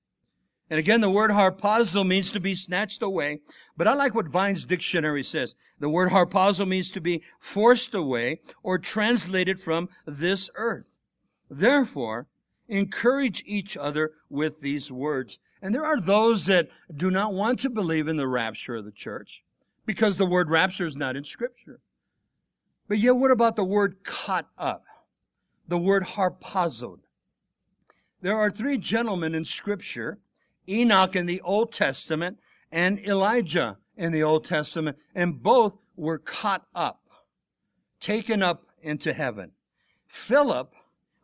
And 0.70 0.80
again, 0.80 1.02
the 1.02 1.10
word 1.10 1.32
harpazo 1.32 2.06
means 2.06 2.32
to 2.32 2.40
be 2.40 2.56
snatched 2.56 3.02
away, 3.02 3.42
but 3.78 3.88
I 3.88 3.94
like 3.94 4.16
what 4.16 4.28
Vine's 4.28 4.66
dictionary 4.66 5.24
says. 5.24 5.54
The 5.80 5.90
word 5.90 6.12
harpazo 6.12 6.68
means 6.68 6.92
to 6.92 7.02
be 7.02 7.24
forced 7.40 7.94
away 7.94 8.40
or 8.64 8.80
translated 8.80 9.60
from 9.60 9.90
this 10.06 10.50
earth. 10.56 10.96
Therefore, 11.50 12.28
encourage 12.68 13.44
each 13.46 13.78
other 13.78 14.12
with 14.30 14.62
these 14.62 14.92
words. 14.92 15.40
And 15.62 15.74
there 15.74 15.86
are 15.86 16.00
those 16.00 16.46
that 16.48 16.70
do 16.96 17.12
not 17.12 17.34
want 17.34 17.60
to 17.60 17.70
believe 17.70 18.08
in 18.08 18.18
the 18.18 18.28
rapture 18.28 18.76
of 18.76 18.86
the 18.86 18.92
church 18.92 19.44
because 19.86 20.18
the 20.18 20.26
word 20.26 20.50
rapture 20.50 20.86
is 20.86 20.96
not 20.96 21.16
in 21.16 21.24
scripture. 21.24 21.80
But 22.88 23.00
yet, 23.00 23.16
what 23.16 23.32
about 23.32 23.56
the 23.56 23.64
word 23.64 24.04
caught 24.04 24.48
up? 24.58 24.86
the 25.68 25.78
word 25.78 26.04
harpazoed. 26.04 27.00
There 28.22 28.38
are 28.38 28.50
three 28.50 28.78
gentlemen 28.78 29.36
in 29.36 29.46
scripture, 29.46 30.20
Enoch 30.68 31.16
in 31.16 31.26
the 31.26 31.42
Old 31.42 31.72
Testament 31.72 32.40
and 32.72 33.00
Elijah 33.00 33.78
in 33.96 34.12
the 34.12 34.24
Old 34.24 34.46
Testament, 34.46 34.98
and 35.14 35.42
both 35.42 35.78
were 35.96 36.18
caught 36.18 36.66
up, 36.74 37.02
taken 38.00 38.42
up 38.44 38.66
into 38.82 39.14
heaven. 39.14 39.52
Philip, 40.08 40.74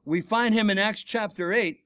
we 0.06 0.22
find 0.22 0.54
him 0.54 0.70
in 0.70 0.78
Acts 0.78 1.04
chapter 1.04 1.54
8. 1.54 1.84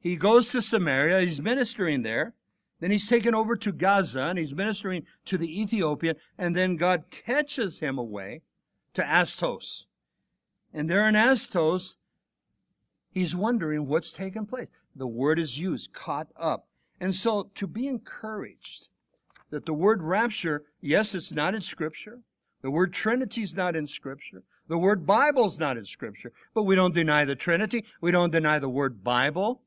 He 0.00 0.16
goes 0.16 0.50
to 0.50 0.62
Samaria, 0.62 1.20
he's 1.20 1.40
ministering 1.40 2.02
there. 2.02 2.34
Then 2.80 2.90
he's 2.90 3.08
taken 3.08 3.34
over 3.34 3.56
to 3.56 3.72
Gaza 3.72 4.24
and 4.24 4.38
he's 4.38 4.54
ministering 4.54 5.06
to 5.24 5.38
the 5.38 5.62
Ethiopian, 5.62 6.16
and 6.36 6.54
then 6.54 6.76
God 6.76 7.04
catches 7.10 7.80
him 7.80 7.96
away 7.96 8.42
to 8.92 9.02
Azotus. 9.02 9.86
And 10.72 10.90
there 10.90 11.08
in 11.08 11.14
Azotus, 11.14 11.96
he's 13.10 13.34
wondering 13.34 13.86
what's 13.88 14.12
taken 14.12 14.44
place. 14.44 14.68
The 14.94 15.06
word 15.06 15.38
is 15.38 15.58
used, 15.58 15.92
caught 15.92 16.28
up. 16.36 16.66
And 17.00 17.14
so 17.14 17.50
to 17.54 17.66
be 17.66 17.86
encouraged 17.86 18.88
that 19.50 19.66
the 19.66 19.74
word 19.74 20.02
rapture, 20.02 20.64
yes, 20.80 21.14
it's 21.14 21.32
not 21.32 21.54
in 21.54 21.60
scripture. 21.60 22.20
The 22.62 22.70
word 22.70 22.92
Trinity 22.92 23.42
is 23.42 23.56
not 23.56 23.76
in 23.76 23.86
scripture. 23.86 24.42
The 24.68 24.78
word 24.78 25.06
Bible 25.06 25.46
is 25.46 25.60
not 25.60 25.76
in 25.76 25.84
scripture. 25.84 26.32
But 26.54 26.62
we 26.62 26.74
don't 26.74 26.94
deny 26.94 27.24
the 27.24 27.36
Trinity. 27.36 27.84
We 28.00 28.10
don't 28.10 28.32
deny 28.32 28.58
the 28.58 28.68
word 28.68 29.04
Bible. 29.04 29.62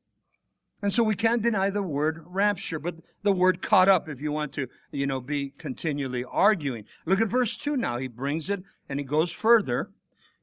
And 0.80 0.92
so 0.92 1.02
we 1.02 1.16
can't 1.16 1.42
deny 1.42 1.70
the 1.70 1.82
word 1.82 2.22
rapture, 2.24 2.78
but 2.78 2.96
the 3.24 3.32
word 3.32 3.60
caught 3.60 3.88
up 3.88 4.08
if 4.08 4.20
you 4.20 4.30
want 4.30 4.52
to, 4.52 4.68
you 4.92 5.08
know, 5.08 5.20
be 5.20 5.50
continually 5.50 6.24
arguing. 6.24 6.84
Look 7.04 7.20
at 7.20 7.28
verse 7.28 7.56
2 7.56 7.76
now. 7.76 7.98
He 7.98 8.06
brings 8.06 8.48
it 8.48 8.62
and 8.88 9.00
he 9.00 9.04
goes 9.04 9.32
further. 9.32 9.90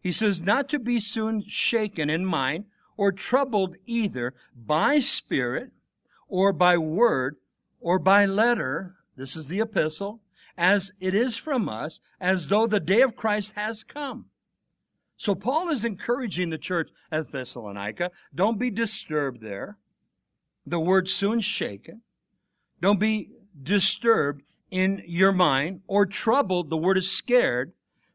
He 0.02 0.12
says, 0.12 0.44
not 0.44 0.68
to 0.70 0.80
be 0.80 1.00
soon 1.00 1.42
shaken 1.42 2.10
in 2.10 2.26
mind 2.26 2.66
or 2.98 3.14
troubled 3.14 3.76
either 3.86 4.34
by 4.54 5.00
spirit 5.00 5.72
or 6.28 6.52
by 6.52 6.78
word 6.78 7.38
or 7.80 7.98
by 7.98 8.26
letter. 8.26 8.96
This 9.16 9.38
is 9.38 9.48
the 9.48 9.62
epistle 9.62 10.20
as 10.58 10.92
it 11.00 11.16
is 11.16 11.38
from 11.38 11.68
us, 11.68 12.00
as 12.20 12.48
though 12.48 12.68
the 12.68 12.80
day 12.80 13.02
of 13.02 13.16
Christ 13.16 13.56
has 13.56 13.84
come. 13.84 14.26
So 15.18 15.34
Paul 15.36 15.70
is 15.70 15.86
encouraging 15.86 16.50
the 16.50 16.58
church 16.58 16.90
at 17.12 17.32
Thessalonica. 17.32 18.12
Don't 18.34 18.60
be 18.60 18.70
disturbed 18.70 19.42
there. 19.42 19.78
The 20.66 20.80
word 20.80 21.08
soon 21.08 21.42
shaken. 21.42 22.02
Don't 22.82 23.00
be 23.00 23.30
disturbed 23.62 24.44
in 24.72 25.02
your 25.06 25.32
mind 25.32 25.82
or 25.88 26.06
troubled. 26.06 26.70
The 26.70 26.78
word 26.78 26.98
is 26.98 27.10
scared. 27.10 27.74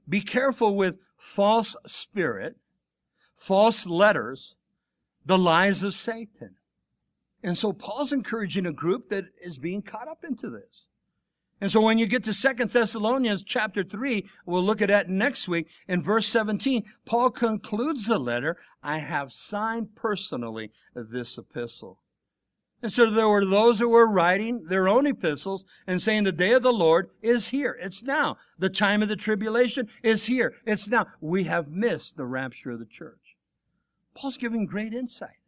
Be 0.09 0.21
careful 0.21 0.76
with 0.76 0.99
false 1.16 1.76
spirit, 1.87 2.57
false 3.35 3.87
letters, 3.87 4.57
the 5.25 5.38
lies 5.38 5.83
of 5.83 5.95
Satan. 5.95 6.57
And 7.42 7.57
so 7.57 7.73
Paul's 7.73 8.12
encouraging 8.12 8.66
a 8.66 8.73
group 8.73 9.09
that 9.09 9.25
is 9.40 9.57
being 9.57 9.80
caught 9.80 10.09
up 10.09 10.25
into 10.25 10.50
this. 10.50 10.88
And 11.60 11.70
so 11.70 11.80
when 11.80 11.98
you 11.98 12.06
get 12.06 12.24
to 12.24 12.32
Second 12.32 12.70
Thessalonians 12.70 13.42
chapter 13.42 13.84
3, 13.84 14.26
we'll 14.46 14.62
look 14.62 14.80
at 14.80 14.88
that 14.88 15.10
next 15.10 15.46
week. 15.46 15.68
In 15.86 16.02
verse 16.02 16.26
17, 16.28 16.84
Paul 17.04 17.30
concludes 17.30 18.06
the 18.06 18.18
letter, 18.18 18.56
I 18.82 18.98
have 18.98 19.32
signed 19.32 19.94
personally 19.94 20.72
this 20.94 21.36
epistle. 21.36 22.00
And 22.82 22.90
so 22.90 23.10
there 23.10 23.28
were 23.28 23.44
those 23.44 23.78
who 23.78 23.90
were 23.90 24.10
writing 24.10 24.64
their 24.68 24.88
own 24.88 25.06
epistles 25.06 25.66
and 25.86 26.00
saying 26.00 26.24
the 26.24 26.32
day 26.32 26.52
of 26.52 26.62
the 26.62 26.72
Lord 26.72 27.10
is 27.20 27.48
here. 27.48 27.76
It's 27.78 28.02
now. 28.02 28.38
The 28.58 28.70
time 28.70 29.02
of 29.02 29.08
the 29.08 29.16
tribulation 29.16 29.88
is 30.02 30.26
here. 30.26 30.54
It's 30.64 30.88
now. 30.88 31.08
We 31.20 31.44
have 31.44 31.68
missed 31.68 32.16
the 32.16 32.24
rapture 32.24 32.70
of 32.70 32.78
the 32.78 32.86
church. 32.86 33.36
Paul's 34.14 34.38
giving 34.38 34.64
great 34.64 34.94
insight. 34.94 35.40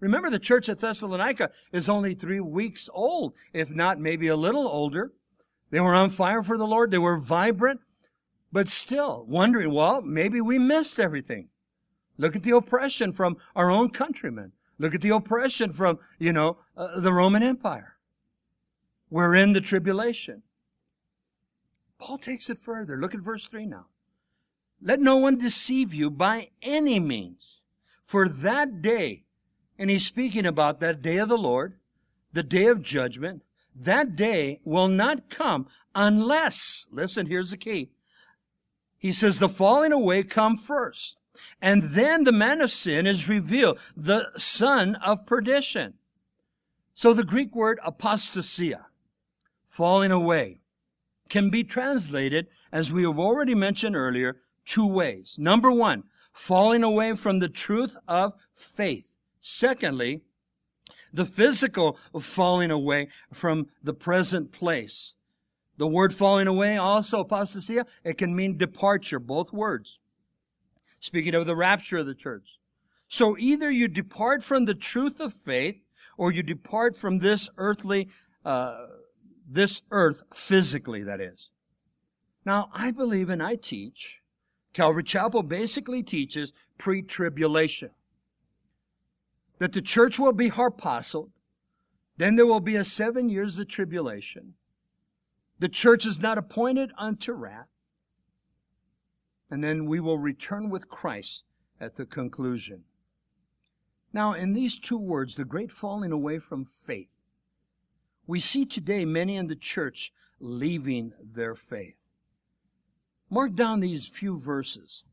Remember 0.00 0.30
the 0.30 0.38
church 0.38 0.68
at 0.70 0.80
Thessalonica 0.80 1.50
is 1.72 1.88
only 1.90 2.14
three 2.14 2.40
weeks 2.40 2.88
old, 2.92 3.34
if 3.52 3.70
not 3.70 4.00
maybe 4.00 4.28
a 4.28 4.36
little 4.36 4.66
older. 4.66 5.12
They 5.72 5.80
were 5.80 5.94
on 5.94 6.10
fire 6.10 6.42
for 6.42 6.58
the 6.58 6.66
Lord. 6.66 6.90
They 6.90 6.98
were 6.98 7.16
vibrant, 7.16 7.80
but 8.52 8.68
still 8.68 9.24
wondering, 9.26 9.72
well, 9.72 10.02
maybe 10.02 10.40
we 10.40 10.58
missed 10.58 11.00
everything. 11.00 11.48
Look 12.18 12.36
at 12.36 12.42
the 12.42 12.54
oppression 12.54 13.12
from 13.12 13.38
our 13.56 13.70
own 13.70 13.88
countrymen. 13.88 14.52
Look 14.78 14.94
at 14.94 15.00
the 15.00 15.14
oppression 15.14 15.72
from, 15.72 15.98
you 16.18 16.34
know, 16.34 16.58
uh, 16.76 17.00
the 17.00 17.12
Roman 17.12 17.42
Empire. 17.42 17.96
We're 19.08 19.34
in 19.34 19.54
the 19.54 19.62
tribulation. 19.62 20.42
Paul 21.98 22.18
takes 22.18 22.50
it 22.50 22.58
further. 22.58 22.98
Look 22.98 23.14
at 23.14 23.20
verse 23.20 23.46
3 23.46 23.64
now. 23.64 23.86
Let 24.82 25.00
no 25.00 25.16
one 25.16 25.38
deceive 25.38 25.94
you 25.94 26.10
by 26.10 26.48
any 26.60 27.00
means. 27.00 27.62
For 28.02 28.28
that 28.28 28.82
day, 28.82 29.24
and 29.78 29.88
he's 29.88 30.04
speaking 30.04 30.44
about 30.44 30.80
that 30.80 31.00
day 31.00 31.16
of 31.16 31.30
the 31.30 31.38
Lord, 31.38 31.78
the 32.32 32.42
day 32.42 32.66
of 32.66 32.82
judgment, 32.82 33.42
that 33.74 34.16
day 34.16 34.60
will 34.64 34.88
not 34.88 35.30
come 35.30 35.66
unless, 35.94 36.88
listen, 36.92 37.26
here's 37.26 37.50
the 37.50 37.56
key. 37.56 37.90
He 38.98 39.12
says 39.12 39.38
the 39.38 39.48
falling 39.48 39.92
away 39.92 40.22
come 40.22 40.56
first. 40.56 41.18
And 41.60 41.82
then 41.82 42.24
the 42.24 42.32
man 42.32 42.60
of 42.60 42.70
sin 42.70 43.06
is 43.06 43.28
revealed, 43.28 43.78
the 43.96 44.30
son 44.36 44.96
of 44.96 45.26
perdition. 45.26 45.94
So 46.94 47.14
the 47.14 47.24
Greek 47.24 47.54
word 47.54 47.80
apostasia, 47.84 48.86
falling 49.64 50.12
away, 50.12 50.60
can 51.28 51.50
be 51.50 51.64
translated, 51.64 52.46
as 52.70 52.92
we 52.92 53.02
have 53.02 53.18
already 53.18 53.54
mentioned 53.54 53.96
earlier, 53.96 54.36
two 54.64 54.86
ways. 54.86 55.36
Number 55.38 55.70
one, 55.70 56.04
falling 56.32 56.82
away 56.82 57.16
from 57.16 57.38
the 57.38 57.48
truth 57.48 57.96
of 58.06 58.34
faith. 58.54 59.16
Secondly, 59.40 60.22
the 61.12 61.26
physical 61.26 61.98
falling 62.20 62.70
away 62.70 63.08
from 63.32 63.68
the 63.82 63.94
present 63.94 64.52
place. 64.52 65.14
The 65.78 65.86
word 65.86 66.14
falling 66.14 66.46
away, 66.46 66.76
also 66.76 67.24
apostasia, 67.24 67.86
it 68.04 68.18
can 68.18 68.36
mean 68.36 68.56
departure, 68.56 69.18
both 69.18 69.52
words 69.52 70.00
speaking 71.02 71.34
of 71.34 71.46
the 71.46 71.56
rapture 71.56 71.98
of 71.98 72.06
the 72.06 72.14
church. 72.14 72.58
So 73.08 73.36
either 73.36 73.70
you 73.70 73.88
depart 73.88 74.42
from 74.42 74.64
the 74.64 74.74
truth 74.74 75.20
of 75.20 75.34
faith 75.34 75.82
or 76.16 76.32
you 76.32 76.42
depart 76.42 76.96
from 76.96 77.18
this 77.18 77.50
earthly, 77.58 78.08
uh, 78.44 78.86
this 79.46 79.82
earth 79.90 80.22
physically, 80.32 81.02
that 81.02 81.20
is. 81.20 81.50
Now, 82.44 82.70
I 82.72 82.92
believe 82.92 83.30
and 83.30 83.42
I 83.42 83.56
teach, 83.56 84.20
Calvary 84.72 85.02
Chapel 85.02 85.42
basically 85.42 86.02
teaches 86.02 86.52
pre-tribulation. 86.78 87.90
That 89.62 89.72
the 89.72 89.80
church 89.80 90.18
will 90.18 90.32
be 90.32 90.50
harpazoed, 90.50 91.30
then 92.16 92.34
there 92.34 92.46
will 92.46 92.58
be 92.58 92.74
a 92.74 92.82
seven 92.82 93.28
years 93.28 93.60
of 93.60 93.68
tribulation. 93.68 94.54
The 95.60 95.68
church 95.68 96.04
is 96.04 96.20
not 96.20 96.36
appointed 96.36 96.90
unto 96.98 97.32
wrath 97.32 97.68
and 99.52 99.62
then 99.62 99.84
we 99.84 100.00
will 100.00 100.16
return 100.18 100.70
with 100.70 100.88
Christ 100.88 101.44
at 101.78 101.96
the 101.96 102.06
conclusion. 102.06 102.84
Now, 104.10 104.32
in 104.32 104.54
these 104.54 104.78
two 104.78 104.96
words, 104.96 105.34
the 105.34 105.44
great 105.44 105.70
falling 105.70 106.10
away 106.10 106.38
from 106.38 106.64
faith, 106.64 107.10
we 108.26 108.40
see 108.40 108.64
today 108.64 109.04
many 109.04 109.36
in 109.36 109.48
the 109.48 109.54
church 109.54 110.10
leaving 110.40 111.12
their 111.22 111.54
faith. 111.54 111.98
Mark 113.28 113.54
down 113.54 113.80
these 113.80 114.06
few 114.06 114.40
verses. 114.40 115.04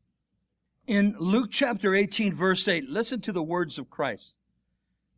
In 0.86 1.14
Luke 1.18 1.50
chapter 1.50 1.94
18, 1.94 2.32
verse 2.32 2.66
8, 2.66 2.88
listen 2.88 3.20
to 3.20 3.32
the 3.32 3.42
words 3.42 3.78
of 3.78 3.90
Christ. 3.90 4.32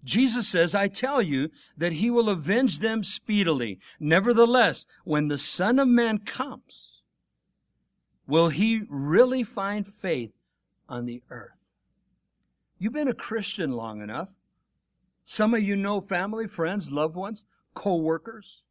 Jesus 0.04 0.48
says, 0.48 0.74
I 0.74 0.88
tell 0.88 1.22
you 1.22 1.50
that 1.76 1.94
he 1.94 2.10
will 2.10 2.28
avenge 2.28 2.80
them 2.80 3.04
speedily. 3.04 3.78
Nevertheless, 4.00 4.86
when 5.04 5.28
the 5.28 5.38
Son 5.38 5.78
of 5.78 5.88
Man 5.88 6.18
comes, 6.18 6.92
Will 8.26 8.48
he 8.48 8.82
really 8.88 9.42
find 9.42 9.86
faith 9.86 10.32
on 10.88 11.06
the 11.06 11.22
earth? 11.28 11.72
You've 12.78 12.92
been 12.92 13.08
a 13.08 13.14
Christian 13.14 13.72
long 13.72 14.00
enough. 14.00 14.30
Some 15.24 15.52
of 15.54 15.62
you 15.62 15.76
know 15.76 16.00
family, 16.00 16.46
friends, 16.46 16.90
loved 16.90 17.16
ones, 17.16 17.44
co-workers. 17.74 18.64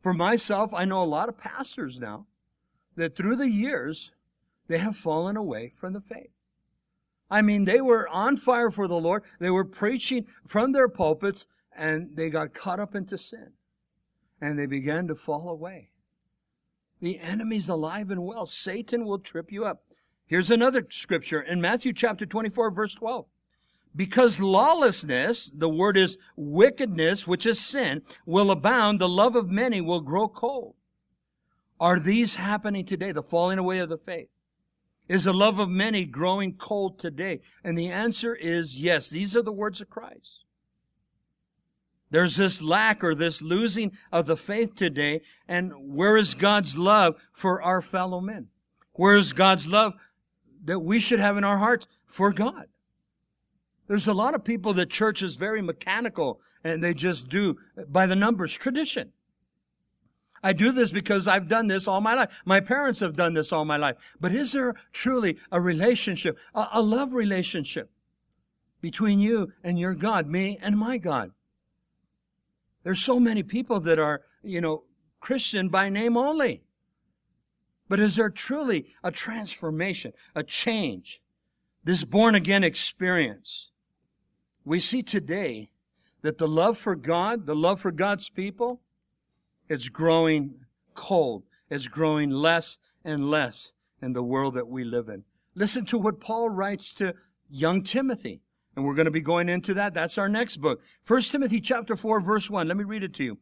For 0.00 0.12
myself, 0.12 0.74
I 0.74 0.84
know 0.84 1.02
a 1.02 1.04
lot 1.04 1.28
of 1.28 1.38
pastors 1.38 2.00
now 2.00 2.26
that 2.96 3.16
through 3.16 3.36
the 3.36 3.48
years, 3.48 4.12
they 4.68 4.76
have 4.78 4.96
fallen 4.96 5.36
away 5.36 5.70
from 5.74 5.94
the 5.94 6.00
faith. 6.00 6.33
I 7.34 7.42
mean, 7.42 7.64
they 7.64 7.80
were 7.80 8.08
on 8.10 8.36
fire 8.36 8.70
for 8.70 8.86
the 8.86 8.96
Lord. 8.96 9.24
They 9.40 9.50
were 9.50 9.64
preaching 9.64 10.26
from 10.46 10.70
their 10.70 10.88
pulpits 10.88 11.46
and 11.76 12.16
they 12.16 12.30
got 12.30 12.54
caught 12.54 12.78
up 12.78 12.94
into 12.94 13.18
sin 13.18 13.54
and 14.40 14.56
they 14.56 14.66
began 14.66 15.08
to 15.08 15.16
fall 15.16 15.48
away. 15.48 15.90
The 17.00 17.18
enemy's 17.18 17.68
alive 17.68 18.10
and 18.10 18.24
well. 18.24 18.46
Satan 18.46 19.04
will 19.04 19.18
trip 19.18 19.50
you 19.50 19.64
up. 19.64 19.82
Here's 20.24 20.48
another 20.48 20.86
scripture 20.90 21.40
in 21.40 21.60
Matthew 21.60 21.92
chapter 21.92 22.24
24, 22.24 22.70
verse 22.70 22.94
12. 22.94 23.26
Because 23.96 24.38
lawlessness, 24.38 25.50
the 25.50 25.68
word 25.68 25.96
is 25.96 26.16
wickedness, 26.36 27.26
which 27.26 27.46
is 27.46 27.58
sin, 27.58 28.02
will 28.24 28.52
abound, 28.52 29.00
the 29.00 29.08
love 29.08 29.34
of 29.34 29.50
many 29.50 29.80
will 29.80 30.02
grow 30.02 30.28
cold. 30.28 30.76
Are 31.80 31.98
these 31.98 32.36
happening 32.36 32.86
today? 32.86 33.10
The 33.10 33.24
falling 33.24 33.58
away 33.58 33.80
of 33.80 33.88
the 33.88 33.98
faith. 33.98 34.28
Is 35.08 35.24
the 35.24 35.34
love 35.34 35.58
of 35.58 35.68
many 35.68 36.06
growing 36.06 36.54
cold 36.54 36.98
today? 36.98 37.40
And 37.62 37.76
the 37.76 37.90
answer 37.90 38.34
is 38.34 38.80
yes. 38.80 39.10
These 39.10 39.36
are 39.36 39.42
the 39.42 39.52
words 39.52 39.80
of 39.80 39.90
Christ. 39.90 40.44
There's 42.10 42.36
this 42.36 42.62
lack 42.62 43.02
or 43.02 43.14
this 43.14 43.42
losing 43.42 43.92
of 44.12 44.26
the 44.26 44.36
faith 44.36 44.76
today. 44.76 45.22
And 45.48 45.94
where 45.94 46.16
is 46.16 46.34
God's 46.34 46.78
love 46.78 47.16
for 47.32 47.60
our 47.60 47.82
fellow 47.82 48.20
men? 48.20 48.48
Where 48.92 49.16
is 49.16 49.32
God's 49.32 49.68
love 49.68 49.94
that 50.64 50.80
we 50.80 51.00
should 51.00 51.18
have 51.18 51.36
in 51.36 51.44
our 51.44 51.58
hearts 51.58 51.86
for 52.06 52.32
God? 52.32 52.66
There's 53.88 54.06
a 54.06 54.14
lot 54.14 54.34
of 54.34 54.44
people 54.44 54.72
that 54.74 54.90
church 54.90 55.22
is 55.22 55.36
very 55.36 55.60
mechanical 55.60 56.40
and 56.62 56.82
they 56.82 56.94
just 56.94 57.28
do 57.28 57.58
by 57.88 58.06
the 58.06 58.16
numbers, 58.16 58.56
tradition. 58.56 59.12
I 60.44 60.52
do 60.52 60.72
this 60.72 60.92
because 60.92 61.26
I've 61.26 61.48
done 61.48 61.68
this 61.68 61.88
all 61.88 62.02
my 62.02 62.12
life. 62.12 62.42
My 62.44 62.60
parents 62.60 63.00
have 63.00 63.16
done 63.16 63.32
this 63.32 63.50
all 63.50 63.64
my 63.64 63.78
life. 63.78 64.14
But 64.20 64.32
is 64.32 64.52
there 64.52 64.74
truly 64.92 65.38
a 65.50 65.58
relationship, 65.58 66.36
a, 66.54 66.68
a 66.74 66.82
love 66.82 67.14
relationship 67.14 67.90
between 68.82 69.20
you 69.20 69.54
and 69.64 69.78
your 69.78 69.94
God, 69.94 70.26
me 70.26 70.58
and 70.60 70.76
my 70.76 70.98
God? 70.98 71.30
There's 72.82 73.00
so 73.00 73.18
many 73.18 73.42
people 73.42 73.80
that 73.80 73.98
are, 73.98 74.20
you 74.42 74.60
know, 74.60 74.84
Christian 75.18 75.70
by 75.70 75.88
name 75.88 76.14
only. 76.14 76.62
But 77.88 77.98
is 77.98 78.16
there 78.16 78.28
truly 78.28 78.94
a 79.02 79.10
transformation, 79.10 80.12
a 80.34 80.42
change, 80.42 81.22
this 81.84 82.04
born 82.04 82.34
again 82.34 82.64
experience? 82.64 83.70
We 84.62 84.78
see 84.78 85.02
today 85.02 85.70
that 86.20 86.36
the 86.36 86.48
love 86.48 86.76
for 86.76 86.94
God, 86.94 87.46
the 87.46 87.56
love 87.56 87.80
for 87.80 87.90
God's 87.90 88.28
people, 88.28 88.82
it's 89.68 89.88
growing 89.88 90.54
cold. 90.94 91.44
It's 91.70 91.88
growing 91.88 92.30
less 92.30 92.78
and 93.04 93.30
less 93.30 93.72
in 94.00 94.12
the 94.12 94.22
world 94.22 94.54
that 94.54 94.68
we 94.68 94.84
live 94.84 95.08
in. 95.08 95.24
Listen 95.54 95.84
to 95.86 95.98
what 95.98 96.20
Paul 96.20 96.50
writes 96.50 96.92
to 96.94 97.14
young 97.48 97.82
Timothy. 97.82 98.42
And 98.76 98.84
we're 98.84 98.94
going 98.94 99.04
to 99.06 99.12
be 99.12 99.20
going 99.20 99.48
into 99.48 99.74
that. 99.74 99.94
That's 99.94 100.18
our 100.18 100.28
next 100.28 100.56
book. 100.56 100.82
First 101.02 101.30
Timothy 101.30 101.60
chapter 101.60 101.94
4 101.94 102.20
verse 102.20 102.50
1. 102.50 102.66
Let 102.66 102.76
me 102.76 102.84
read 102.84 103.04
it 103.04 103.14
to 103.14 103.24
you. 103.24 103.38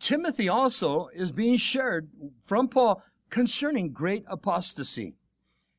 Timothy 0.00 0.48
also 0.48 1.08
is 1.14 1.30
being 1.30 1.56
shared 1.56 2.08
from 2.44 2.68
Paul 2.68 3.02
concerning 3.28 3.92
great 3.92 4.24
apostasy. 4.26 5.16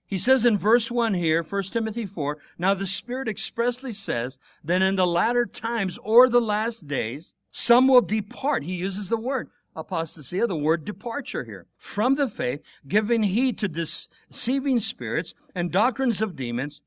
He 0.05 0.17
says 0.17 0.45
in 0.45 0.57
verse 0.57 0.91
1 0.91 1.13
here, 1.13 1.41
1 1.41 1.63
Timothy 1.63 2.05
4, 2.05 2.37
Now 2.57 2.73
the 2.73 2.85
Spirit 2.85 3.27
expressly 3.27 3.91
says 3.91 4.39
that 4.63 4.81
in 4.81 4.95
the 4.95 5.07
latter 5.07 5.45
times 5.45 5.97
or 5.99 6.29
the 6.29 6.41
last 6.41 6.87
days, 6.87 7.33
some 7.51 7.87
will 7.87 8.01
depart. 8.01 8.63
He 8.63 8.75
uses 8.75 9.09
the 9.09 9.19
word 9.19 9.49
apostasy, 9.75 10.39
the 10.39 10.55
word 10.55 10.83
departure 10.83 11.43
here, 11.43 11.67
from 11.77 12.15
the 12.15 12.27
faith, 12.27 12.61
giving 12.87 13.23
heed 13.23 13.57
to 13.59 13.67
deceiving 13.67 14.79
spirits 14.79 15.33
and 15.55 15.71
doctrines 15.71 16.21
of 16.21 16.35
demons. 16.35 16.81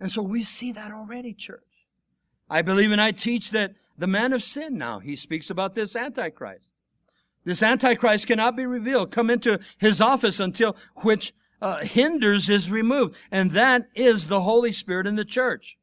And 0.00 0.10
so 0.10 0.22
we 0.22 0.42
see 0.42 0.72
that 0.72 0.92
already, 0.92 1.34
church. 1.34 1.62
I 2.50 2.62
believe 2.62 2.92
and 2.92 3.00
I 3.00 3.12
teach 3.12 3.50
that 3.50 3.74
the 3.96 4.06
man 4.06 4.32
of 4.32 4.42
sin 4.42 4.78
now, 4.78 5.00
he 5.00 5.16
speaks 5.16 5.50
about 5.50 5.74
this 5.74 5.96
Antichrist. 5.96 6.68
This 7.44 7.62
Antichrist 7.62 8.26
cannot 8.26 8.56
be 8.56 8.66
revealed, 8.66 9.10
come 9.10 9.30
into 9.30 9.58
his 9.78 10.00
office 10.00 10.38
until 10.40 10.76
which 11.02 11.32
uh, 11.60 11.78
hinders 11.78 12.48
is 12.48 12.70
removed. 12.70 13.16
And 13.30 13.52
that 13.52 13.88
is 13.94 14.28
the 14.28 14.42
Holy 14.42 14.72
Spirit 14.72 15.06
in 15.06 15.16
the 15.16 15.24
church. 15.24 15.76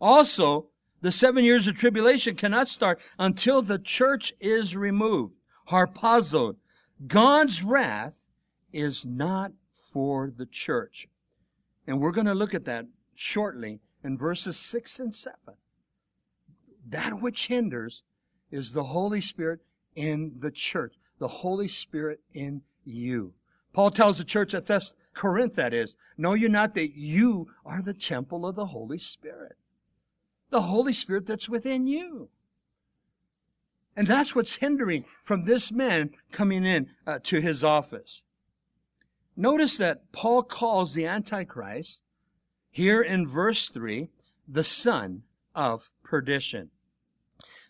Also, 0.00 0.68
the 1.04 1.12
seven 1.12 1.44
years 1.44 1.68
of 1.68 1.76
tribulation 1.76 2.34
cannot 2.34 2.66
start 2.66 2.98
until 3.18 3.60
the 3.60 3.78
church 3.78 4.32
is 4.40 4.74
removed. 4.74 5.34
Harpazo. 5.68 6.56
God's 7.06 7.62
wrath 7.62 8.24
is 8.72 9.04
not 9.04 9.52
for 9.70 10.30
the 10.34 10.46
church. 10.46 11.06
And 11.86 12.00
we're 12.00 12.10
going 12.10 12.26
to 12.26 12.32
look 12.32 12.54
at 12.54 12.64
that 12.64 12.86
shortly 13.14 13.80
in 14.02 14.16
verses 14.16 14.56
six 14.56 14.98
and 14.98 15.14
seven. 15.14 15.56
That 16.88 17.20
which 17.20 17.48
hinders 17.48 18.02
is 18.50 18.72
the 18.72 18.84
Holy 18.84 19.20
Spirit 19.20 19.60
in 19.94 20.32
the 20.38 20.50
church. 20.50 20.94
The 21.18 21.28
Holy 21.28 21.68
Spirit 21.68 22.20
in 22.32 22.62
you. 22.82 23.34
Paul 23.74 23.90
tells 23.90 24.16
the 24.16 24.24
church 24.24 24.54
at 24.54 24.64
Thess- 24.64 24.94
Corinth, 25.12 25.54
that 25.56 25.74
is, 25.74 25.96
know 26.16 26.32
you 26.32 26.48
not 26.48 26.74
that 26.76 26.92
you 26.94 27.48
are 27.66 27.82
the 27.82 27.92
temple 27.92 28.46
of 28.46 28.54
the 28.54 28.66
Holy 28.66 28.96
Spirit. 28.96 29.58
The 30.54 30.62
Holy 30.62 30.92
Spirit 30.92 31.26
that's 31.26 31.48
within 31.48 31.88
you. 31.88 32.28
And 33.96 34.06
that's 34.06 34.36
what's 34.36 34.54
hindering 34.54 35.04
from 35.20 35.46
this 35.46 35.72
man 35.72 36.10
coming 36.30 36.64
in 36.64 36.90
uh, 37.04 37.18
to 37.24 37.40
his 37.40 37.64
office. 37.64 38.22
Notice 39.36 39.78
that 39.78 40.12
Paul 40.12 40.44
calls 40.44 40.94
the 40.94 41.08
Antichrist 41.08 42.04
here 42.70 43.02
in 43.02 43.26
verse 43.26 43.68
3 43.68 44.10
the 44.46 44.62
son 44.62 45.24
of 45.56 45.90
perdition. 46.04 46.70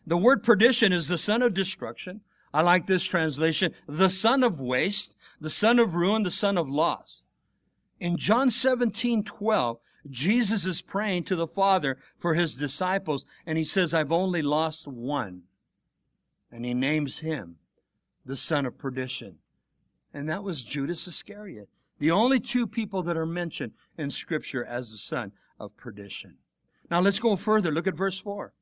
The 0.07 0.19
word 0.19 0.43
perdition 0.43 0.93
is 0.93 1.09
the 1.09 1.17
son 1.17 1.41
of 1.41 1.55
destruction. 1.55 2.21
I 2.53 2.61
like 2.61 2.87
this 2.87 3.07
translation. 3.07 3.73
The 3.87 4.11
son 4.11 4.43
of 4.43 4.61
waste 4.61 5.17
the 5.41 5.49
son 5.49 5.79
of 5.79 5.95
ruin, 5.95 6.25
the 6.25 6.31
son 6.31 6.59
of 6.59 6.69
loss. 6.69 7.23
In 7.99 8.19
John 8.19 8.51
17, 8.51 9.25
12, 9.25 9.79
Jesus 10.09 10.67
is 10.67 10.83
praying 10.83 11.25
to 11.25 11.37
the 11.37 11.47
Father 11.47 11.99
for 12.17 12.35
his 12.35 12.57
disciples, 12.57 13.25
and 13.47 13.57
he 13.57 13.65
says, 13.65 13.95
I've 13.95 14.13
only 14.13 14.43
lost 14.43 14.87
one. 14.87 15.45
And 16.51 16.65
he 16.65 16.75
names 16.75 17.21
him 17.21 17.57
the 18.25 18.37
son 18.37 18.67
of 18.67 18.79
perdition. 18.79 19.39
And 20.13 20.29
that 20.29 20.45
was 20.45 20.63
Judas 20.63 21.09
Iscariot. 21.09 21.69
The 21.99 22.11
only 22.11 22.41
two 22.41 22.67
people 22.67 23.03
that 23.03 23.17
are 23.17 23.27
mentioned 23.27 23.73
in 23.97 24.11
scripture 24.11 24.65
as 24.65 24.91
the 24.91 24.99
son 24.99 25.33
of 25.59 25.77
perdition. 25.77 26.39
Now 26.91 27.01
let's 27.01 27.19
go 27.19 27.37
further. 27.37 27.71
Look 27.71 27.87
at 27.87 27.97
verse 27.97 28.19
4. 28.19 28.53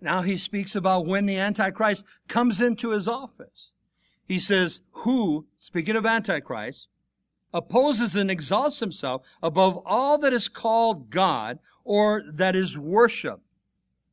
Now 0.00 0.22
he 0.22 0.36
speaks 0.36 0.74
about 0.74 1.06
when 1.06 1.26
the 1.26 1.38
Antichrist 1.38 2.04
comes 2.28 2.60
into 2.60 2.90
his 2.90 3.08
office. 3.08 3.70
He 4.26 4.38
says, 4.38 4.80
who, 4.92 5.46
speaking 5.56 5.96
of 5.96 6.06
Antichrist, 6.06 6.88
opposes 7.54 8.14
and 8.16 8.30
exalts 8.30 8.80
himself 8.80 9.22
above 9.42 9.80
all 9.86 10.18
that 10.18 10.34
is 10.34 10.48
called 10.48 11.08
God 11.08 11.58
or 11.84 12.22
that 12.30 12.54
is 12.54 12.76
worship, 12.76 13.40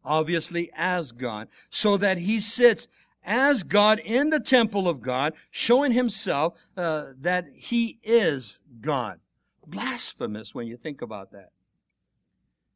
obviously 0.05 0.69
as 0.75 1.11
God, 1.11 1.49
so 1.69 1.97
that 1.97 2.19
he 2.19 2.39
sits 2.39 2.87
as 3.23 3.63
God 3.63 3.99
in 3.99 4.29
the 4.29 4.39
temple 4.39 4.87
of 4.87 5.01
God, 5.01 5.33
showing 5.49 5.91
himself 5.91 6.57
uh, 6.77 7.11
that 7.19 7.47
he 7.53 7.99
is 8.03 8.63
God. 8.79 9.19
Blasphemous 9.65 10.55
when 10.55 10.67
you 10.67 10.77
think 10.77 11.01
about 11.01 11.31
that. 11.31 11.49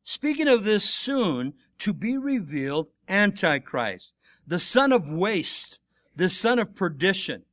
Speaking 0.04 0.48
of 0.48 0.64
this 0.64 0.84
soon 0.84 1.54
to 1.80 1.94
be 1.94 2.18
revealed 2.18 2.88
Antichrist, 3.08 4.14
the 4.46 4.60
son 4.60 4.92
of 4.92 5.12
waste, 5.12 5.80
the 6.16 6.30
son 6.30 6.60
of 6.60 6.76
perdition. 6.76 7.44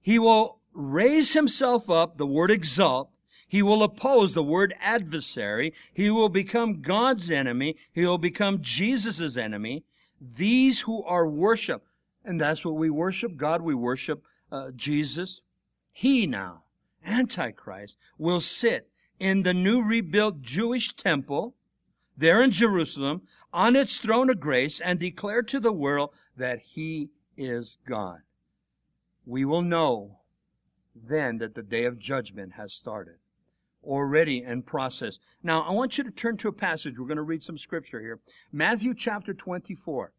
He 0.00 0.18
will 0.18 0.58
raise 0.74 1.32
himself 1.32 1.90
up, 1.90 2.16
the 2.16 2.26
word 2.26 2.50
exalt. 2.50 3.10
He 3.46 3.62
will 3.62 3.82
oppose 3.82 4.34
the 4.34 4.42
word 4.42 4.74
adversary. 4.80 5.74
He 5.92 6.10
will 6.10 6.30
become 6.30 6.80
God's 6.80 7.30
enemy. 7.30 7.76
He 7.92 8.06
will 8.06 8.18
become 8.18 8.62
Jesus' 8.62 9.36
enemy. 9.36 9.84
These 10.20 10.80
who 10.82 11.04
are 11.04 11.28
worship, 11.28 11.84
and 12.24 12.40
that's 12.40 12.64
what 12.64 12.76
we 12.76 12.88
worship 12.88 13.36
God, 13.36 13.60
we 13.60 13.74
worship 13.74 14.22
uh, 14.50 14.70
Jesus. 14.74 15.42
He 15.92 16.26
now, 16.26 16.64
Antichrist, 17.04 17.96
will 18.16 18.40
sit 18.40 18.88
in 19.18 19.42
the 19.42 19.54
new 19.54 19.82
rebuilt 19.82 20.40
Jewish 20.40 20.96
temple 20.96 21.54
there 22.16 22.42
in 22.42 22.52
Jerusalem 22.52 23.22
on 23.52 23.76
its 23.76 23.98
throne 23.98 24.30
of 24.30 24.40
grace 24.40 24.80
and 24.80 24.98
declare 24.98 25.42
to 25.42 25.60
the 25.60 25.72
world 25.72 26.10
that 26.36 26.60
he 26.60 27.10
is 27.36 27.78
God. 27.86 28.20
We 29.26 29.44
will 29.44 29.62
know 29.62 30.20
then 30.94 31.38
that 31.38 31.54
the 31.54 31.62
day 31.62 31.84
of 31.84 31.98
judgment 31.98 32.52
has 32.56 32.72
started, 32.72 33.16
already 33.82 34.42
in 34.42 34.62
process. 34.62 35.18
Now, 35.42 35.62
I 35.62 35.72
want 35.72 35.98
you 35.98 36.04
to 36.04 36.10
turn 36.10 36.36
to 36.38 36.48
a 36.48 36.52
passage. 36.52 36.98
We're 36.98 37.06
going 37.06 37.16
to 37.16 37.22
read 37.22 37.42
some 37.42 37.58
scripture 37.58 38.00
here. 38.00 38.20
Matthew 38.52 38.94
chapter 38.94 39.34
24. 39.34 40.12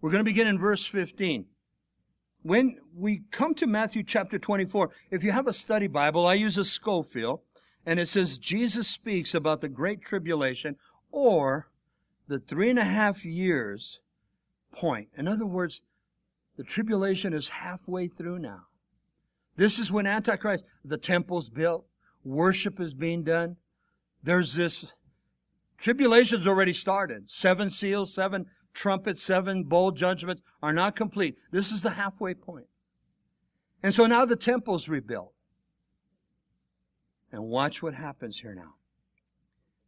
We're 0.00 0.10
going 0.10 0.20
to 0.20 0.30
begin 0.30 0.46
in 0.46 0.58
verse 0.58 0.86
15. 0.86 1.46
When 2.42 2.78
we 2.94 3.22
come 3.30 3.54
to 3.56 3.66
Matthew 3.66 4.04
chapter 4.04 4.38
24, 4.38 4.90
if 5.10 5.24
you 5.24 5.32
have 5.32 5.48
a 5.48 5.52
study 5.52 5.88
Bible, 5.88 6.26
I 6.26 6.34
use 6.34 6.56
a 6.56 6.64
Scofield, 6.64 7.40
and 7.84 7.98
it 7.98 8.08
says 8.08 8.38
Jesus 8.38 8.86
speaks 8.86 9.34
about 9.34 9.60
the 9.60 9.68
great 9.68 10.02
tribulation 10.02 10.76
or 11.10 11.68
the 12.28 12.38
three 12.38 12.70
and 12.70 12.78
a 12.78 12.84
half 12.84 13.24
years 13.24 14.00
point. 14.72 15.08
In 15.16 15.26
other 15.26 15.46
words, 15.46 15.82
the 16.56 16.64
tribulation 16.64 17.32
is 17.32 17.48
halfway 17.48 18.06
through 18.06 18.38
now. 18.38 18.62
This 19.58 19.80
is 19.80 19.90
when 19.90 20.06
Antichrist, 20.06 20.64
the 20.84 20.96
temple's 20.96 21.48
built, 21.48 21.84
worship 22.22 22.78
is 22.78 22.94
being 22.94 23.24
done. 23.24 23.56
There's 24.22 24.54
this, 24.54 24.94
tribulation's 25.76 26.46
already 26.46 26.72
started. 26.72 27.28
Seven 27.28 27.68
seals, 27.68 28.14
seven 28.14 28.46
trumpets, 28.72 29.20
seven 29.20 29.64
bowl 29.64 29.90
judgments 29.90 30.42
are 30.62 30.72
not 30.72 30.94
complete. 30.94 31.38
This 31.50 31.72
is 31.72 31.82
the 31.82 31.90
halfway 31.90 32.34
point. 32.34 32.68
And 33.82 33.92
so 33.92 34.06
now 34.06 34.24
the 34.24 34.36
temple's 34.36 34.88
rebuilt. 34.88 35.34
And 37.32 37.50
watch 37.50 37.82
what 37.82 37.94
happens 37.94 38.38
here 38.38 38.54
now. 38.54 38.74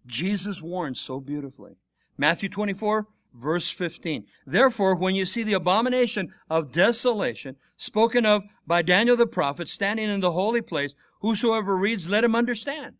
Jesus 0.04 0.60
warns 0.60 1.00
so 1.00 1.20
beautifully. 1.20 1.76
Matthew 2.18 2.48
24, 2.48 3.06
verse 3.34 3.70
15. 3.70 4.26
Therefore, 4.46 4.94
when 4.94 5.14
you 5.14 5.24
see 5.24 5.42
the 5.42 5.54
abomination 5.54 6.32
of 6.48 6.72
desolation 6.72 7.56
spoken 7.76 8.26
of 8.26 8.42
by 8.66 8.82
Daniel 8.82 9.16
the 9.16 9.26
prophet 9.26 9.68
standing 9.68 10.10
in 10.10 10.20
the 10.20 10.32
holy 10.32 10.62
place, 10.62 10.94
whosoever 11.20 11.76
reads, 11.76 12.08
let 12.08 12.24
him 12.24 12.34
understand. 12.34 12.94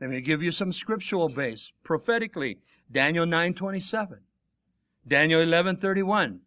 Let 0.00 0.10
me 0.10 0.20
give 0.20 0.42
you 0.42 0.52
some 0.52 0.72
scriptural 0.72 1.28
base 1.28 1.72
prophetically. 1.82 2.58
Daniel 2.90 3.26
9:27. 3.26 4.20
Daniel 5.08 5.40
11:31. 5.40 6.40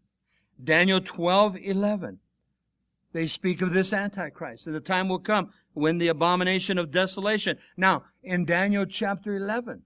Daniel 0.63 1.02
12:11. 1.02 2.19
They 3.12 3.26
speak 3.26 3.62
of 3.62 3.74
this 3.74 3.91
Antichrist. 3.91 4.67
And 4.67 4.76
the 4.76 4.82
time 4.82 5.10
will 5.10 5.19
come 5.19 5.52
when 5.74 5.98
the 5.98 6.10
abomination 6.10 6.78
of 6.78 6.91
desolation. 6.91 7.58
Now, 7.76 8.06
in 8.22 8.45
Daniel 8.45 8.86
chapter 8.86 9.34
11, 9.34 9.84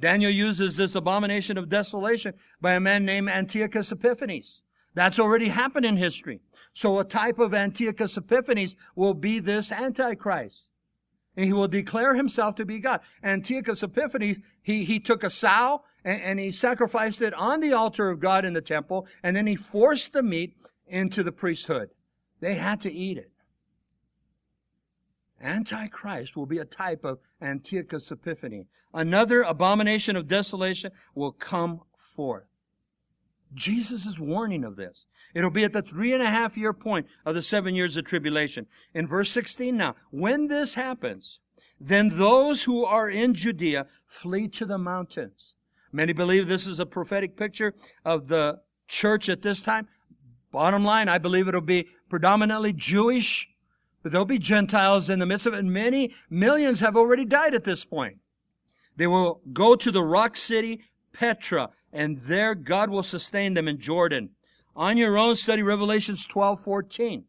Daniel 0.00 0.30
uses 0.30 0.76
this 0.76 0.94
abomination 0.94 1.56
of 1.56 1.68
desolation 1.68 2.34
by 2.60 2.72
a 2.72 2.80
man 2.80 3.04
named 3.04 3.28
Antiochus 3.28 3.92
Epiphanes. 3.92 4.62
That's 4.94 5.18
already 5.18 5.48
happened 5.48 5.86
in 5.86 5.96
history. 5.96 6.40
So 6.72 6.98
a 6.98 7.04
type 7.04 7.38
of 7.38 7.52
Antiochus 7.52 8.16
Epiphanes 8.16 8.76
will 8.94 9.14
be 9.14 9.40
this 9.40 9.72
Antichrist. 9.72 10.68
And 11.36 11.46
he 11.46 11.52
will 11.52 11.66
declare 11.66 12.14
himself 12.14 12.54
to 12.56 12.64
be 12.64 12.78
God. 12.78 13.00
Antiochus 13.24 13.82
Epiphanes, 13.82 14.38
he, 14.62 14.84
he 14.84 15.00
took 15.00 15.24
a 15.24 15.30
sow 15.30 15.82
and, 16.04 16.22
and 16.22 16.38
he 16.38 16.52
sacrificed 16.52 17.22
it 17.22 17.34
on 17.34 17.60
the 17.60 17.72
altar 17.72 18.08
of 18.08 18.20
God 18.20 18.44
in 18.44 18.52
the 18.52 18.60
temple, 18.60 19.08
and 19.24 19.34
then 19.34 19.48
he 19.48 19.56
forced 19.56 20.12
the 20.12 20.22
meat 20.22 20.54
into 20.86 21.24
the 21.24 21.32
priesthood. 21.32 21.90
They 22.40 22.54
had 22.54 22.80
to 22.82 22.92
eat 22.92 23.18
it. 23.18 23.32
Antichrist 25.40 26.36
will 26.36 26.46
be 26.46 26.58
a 26.58 26.64
type 26.64 27.04
of 27.04 27.18
Antiochus 27.40 28.10
Epiphany. 28.10 28.66
Another 28.92 29.42
abomination 29.42 30.16
of 30.16 30.28
desolation 30.28 30.90
will 31.14 31.32
come 31.32 31.82
forth. 31.96 32.46
Jesus 33.52 34.06
is 34.06 34.18
warning 34.18 34.64
of 34.64 34.76
this. 34.76 35.06
It'll 35.34 35.50
be 35.50 35.64
at 35.64 35.72
the 35.72 35.82
three 35.82 36.12
and 36.12 36.22
a 36.22 36.30
half 36.30 36.56
year 36.56 36.72
point 36.72 37.06
of 37.24 37.34
the 37.34 37.42
seven 37.42 37.74
years 37.74 37.96
of 37.96 38.04
tribulation. 38.04 38.66
In 38.92 39.06
verse 39.06 39.30
16 39.30 39.76
now, 39.76 39.94
when 40.10 40.48
this 40.48 40.74
happens, 40.74 41.40
then 41.80 42.10
those 42.10 42.64
who 42.64 42.84
are 42.84 43.10
in 43.10 43.34
Judea 43.34 43.86
flee 44.06 44.48
to 44.48 44.64
the 44.64 44.78
mountains. 44.78 45.56
Many 45.92 46.12
believe 46.12 46.46
this 46.46 46.66
is 46.66 46.80
a 46.80 46.86
prophetic 46.86 47.36
picture 47.36 47.74
of 48.04 48.28
the 48.28 48.60
church 48.88 49.28
at 49.28 49.42
this 49.42 49.62
time. 49.62 49.86
Bottom 50.50 50.84
line, 50.84 51.08
I 51.08 51.18
believe 51.18 51.48
it'll 51.48 51.60
be 51.60 51.88
predominantly 52.08 52.72
Jewish, 52.72 53.48
but 54.04 54.12
there'll 54.12 54.26
be 54.26 54.38
Gentiles 54.38 55.08
in 55.08 55.18
the 55.18 55.24
midst 55.24 55.46
of 55.46 55.54
it. 55.54 55.60
And 55.60 55.72
many 55.72 56.14
millions 56.28 56.80
have 56.80 56.94
already 56.94 57.24
died 57.24 57.54
at 57.54 57.64
this 57.64 57.86
point. 57.86 58.18
They 58.96 59.06
will 59.06 59.40
go 59.52 59.74
to 59.76 59.90
the 59.90 60.02
rock 60.02 60.36
city, 60.36 60.82
Petra, 61.14 61.70
and 61.90 62.18
there 62.18 62.54
God 62.54 62.90
will 62.90 63.02
sustain 63.02 63.54
them 63.54 63.66
in 63.66 63.78
Jordan. 63.78 64.30
On 64.76 64.98
your 64.98 65.16
own, 65.16 65.36
study 65.36 65.62
Revelations 65.62 66.26
12, 66.26 66.60
14. 66.60 67.24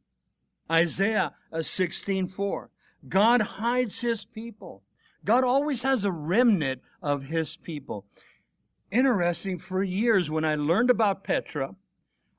Isaiah 0.70 1.34
uh, 1.54 1.62
16, 1.62 2.28
4. 2.28 2.70
God 3.08 3.42
hides 3.42 4.02
his 4.02 4.26
people. 4.26 4.84
God 5.24 5.46
always 5.46 5.84
has 5.84 6.04
a 6.04 6.12
remnant 6.12 6.82
of 7.02 7.24
his 7.24 7.56
people. 7.56 8.06
Interesting, 8.92 9.60
for 9.60 9.82
years 9.82 10.30
when 10.30 10.44
I 10.44 10.56
learned 10.56 10.90
about 10.90 11.24
Petra, 11.24 11.76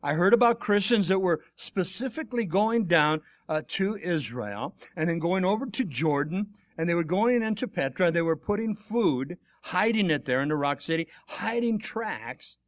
I 0.06 0.14
heard 0.14 0.34
about 0.34 0.60
Christians 0.60 1.08
that 1.08 1.18
were 1.18 1.42
specifically 1.56 2.46
going 2.46 2.84
down 2.84 3.22
uh, 3.48 3.62
to 3.66 3.96
Israel 3.96 4.76
and 4.94 5.08
then 5.08 5.18
going 5.18 5.44
over 5.44 5.66
to 5.66 5.84
Jordan 5.84 6.50
and 6.78 6.88
they 6.88 6.94
were 6.94 7.02
going 7.02 7.42
into 7.42 7.66
Petra. 7.66 8.12
They 8.12 8.22
were 8.22 8.36
putting 8.36 8.76
food, 8.76 9.36
hiding 9.62 10.10
it 10.10 10.24
there 10.24 10.42
in 10.42 10.48
the 10.50 10.54
rock 10.54 10.80
city, 10.80 11.08
hiding 11.26 11.80
tracks, 11.80 12.58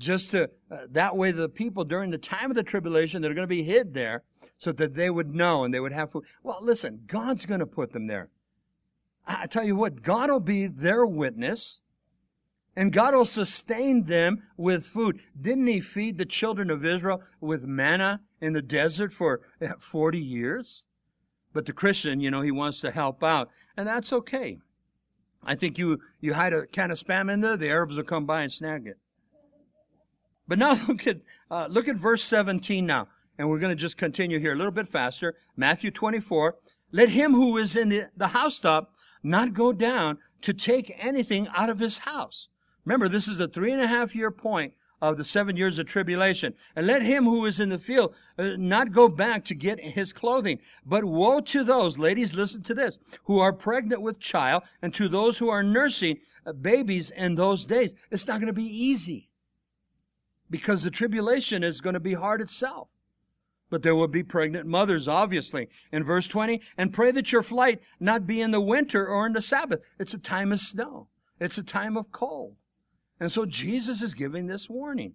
just 0.00 0.32
to, 0.32 0.50
uh, 0.72 0.78
that 0.90 1.16
way 1.16 1.30
the 1.30 1.48
people 1.48 1.84
during 1.84 2.10
the 2.10 2.18
time 2.18 2.50
of 2.50 2.56
the 2.56 2.64
tribulation, 2.64 3.22
they're 3.22 3.32
going 3.32 3.46
to 3.46 3.48
be 3.48 3.62
hid 3.62 3.94
there 3.94 4.24
so 4.56 4.72
that 4.72 4.96
they 4.96 5.08
would 5.08 5.32
know 5.32 5.62
and 5.62 5.72
they 5.72 5.78
would 5.78 5.92
have 5.92 6.10
food. 6.10 6.24
Well, 6.42 6.58
listen, 6.60 7.04
God's 7.06 7.46
going 7.46 7.60
to 7.60 7.66
put 7.66 7.92
them 7.92 8.08
there. 8.08 8.28
I 9.24 9.46
tell 9.46 9.64
you 9.64 9.76
what, 9.76 10.02
God 10.02 10.30
will 10.30 10.40
be 10.40 10.66
their 10.66 11.06
witness 11.06 11.82
and 12.78 12.92
God 12.92 13.12
will 13.12 13.24
sustain 13.24 14.04
them 14.04 14.40
with 14.56 14.86
food. 14.86 15.18
Didn't 15.38 15.66
he 15.66 15.80
feed 15.80 16.16
the 16.16 16.24
children 16.24 16.70
of 16.70 16.84
Israel 16.84 17.24
with 17.40 17.66
manna 17.66 18.20
in 18.40 18.52
the 18.52 18.62
desert 18.62 19.12
for 19.12 19.40
40 19.80 20.20
years? 20.20 20.86
But 21.52 21.66
the 21.66 21.72
Christian, 21.72 22.20
you 22.20 22.30
know, 22.30 22.40
he 22.40 22.52
wants 22.52 22.80
to 22.82 22.92
help 22.92 23.24
out, 23.24 23.50
and 23.76 23.88
that's 23.88 24.12
okay. 24.12 24.60
I 25.42 25.56
think 25.56 25.76
you, 25.76 25.98
you 26.20 26.34
hide 26.34 26.52
a 26.52 26.68
can 26.68 26.92
of 26.92 26.98
spam 26.98 27.32
in 27.32 27.40
there, 27.40 27.56
the 27.56 27.68
Arabs 27.68 27.96
will 27.96 28.04
come 28.04 28.26
by 28.26 28.42
and 28.42 28.52
snag 28.52 28.86
it. 28.86 28.98
But 30.46 30.58
now 30.58 30.78
look 30.88 31.04
at, 31.04 31.16
uh, 31.50 31.66
look 31.68 31.88
at 31.88 31.96
verse 31.96 32.22
17 32.22 32.86
now. 32.86 33.08
And 33.36 33.50
we're 33.50 33.58
going 33.58 33.76
to 33.76 33.80
just 33.80 33.96
continue 33.96 34.38
here 34.38 34.52
a 34.52 34.56
little 34.56 34.70
bit 34.70 34.86
faster. 34.86 35.34
Matthew 35.56 35.90
24. 35.90 36.54
Let 36.92 37.08
him 37.08 37.32
who 37.32 37.56
is 37.58 37.74
in 37.74 37.88
the, 37.88 38.10
the 38.16 38.28
housetop 38.28 38.92
not 39.24 39.52
go 39.52 39.72
down 39.72 40.18
to 40.42 40.52
take 40.52 40.92
anything 40.96 41.48
out 41.54 41.70
of 41.70 41.80
his 41.80 41.98
house. 41.98 42.48
Remember, 42.88 43.06
this 43.06 43.28
is 43.28 43.38
a 43.38 43.46
three 43.46 43.70
and 43.70 43.82
a 43.82 43.86
half 43.86 44.16
year 44.16 44.30
point 44.30 44.72
of 45.02 45.18
the 45.18 45.24
seven 45.24 45.58
years 45.58 45.78
of 45.78 45.84
tribulation. 45.84 46.54
And 46.74 46.86
let 46.86 47.02
him 47.02 47.24
who 47.24 47.44
is 47.44 47.60
in 47.60 47.68
the 47.68 47.78
field 47.78 48.14
uh, 48.38 48.52
not 48.56 48.92
go 48.92 49.10
back 49.10 49.44
to 49.44 49.54
get 49.54 49.78
his 49.78 50.14
clothing. 50.14 50.58
But 50.86 51.04
woe 51.04 51.40
to 51.40 51.64
those, 51.64 51.98
ladies, 51.98 52.34
listen 52.34 52.62
to 52.62 52.72
this, 52.72 52.98
who 53.24 53.40
are 53.40 53.52
pregnant 53.52 54.00
with 54.00 54.18
child 54.18 54.62
and 54.80 54.94
to 54.94 55.06
those 55.06 55.36
who 55.36 55.50
are 55.50 55.62
nursing 55.62 56.20
uh, 56.46 56.54
babies 56.54 57.10
in 57.10 57.34
those 57.34 57.66
days. 57.66 57.94
It's 58.10 58.26
not 58.26 58.40
going 58.40 58.46
to 58.46 58.54
be 58.54 58.64
easy 58.64 59.32
because 60.48 60.82
the 60.82 60.90
tribulation 60.90 61.62
is 61.62 61.82
going 61.82 61.92
to 61.92 62.00
be 62.00 62.14
hard 62.14 62.40
itself. 62.40 62.88
But 63.68 63.82
there 63.82 63.94
will 63.94 64.08
be 64.08 64.22
pregnant 64.22 64.66
mothers, 64.66 65.06
obviously. 65.06 65.68
In 65.92 66.04
verse 66.04 66.26
20, 66.26 66.62
and 66.78 66.94
pray 66.94 67.10
that 67.10 67.32
your 67.32 67.42
flight 67.42 67.82
not 68.00 68.26
be 68.26 68.40
in 68.40 68.50
the 68.50 68.62
winter 68.62 69.06
or 69.06 69.26
in 69.26 69.34
the 69.34 69.42
Sabbath. 69.42 69.84
It's 69.98 70.14
a 70.14 70.18
time 70.18 70.52
of 70.52 70.60
snow. 70.60 71.08
It's 71.38 71.58
a 71.58 71.62
time 71.62 71.98
of 71.98 72.10
cold. 72.12 72.56
And 73.20 73.32
so 73.32 73.46
Jesus 73.46 74.02
is 74.02 74.14
giving 74.14 74.46
this 74.46 74.68
warning. 74.68 75.14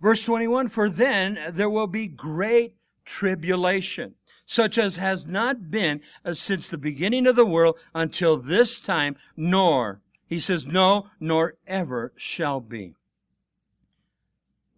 Verse 0.00 0.24
21, 0.24 0.68
for 0.68 0.88
then 0.88 1.38
there 1.50 1.70
will 1.70 1.86
be 1.86 2.08
great 2.08 2.76
tribulation, 3.04 4.14
such 4.46 4.78
as 4.78 4.96
has 4.96 5.26
not 5.26 5.70
been 5.70 6.00
uh, 6.24 6.34
since 6.34 6.68
the 6.68 6.78
beginning 6.78 7.26
of 7.26 7.36
the 7.36 7.46
world 7.46 7.78
until 7.94 8.36
this 8.36 8.80
time, 8.80 9.16
nor, 9.36 10.00
he 10.26 10.40
says, 10.40 10.66
no, 10.66 11.08
nor 11.18 11.54
ever 11.66 12.12
shall 12.16 12.60
be. 12.60 12.96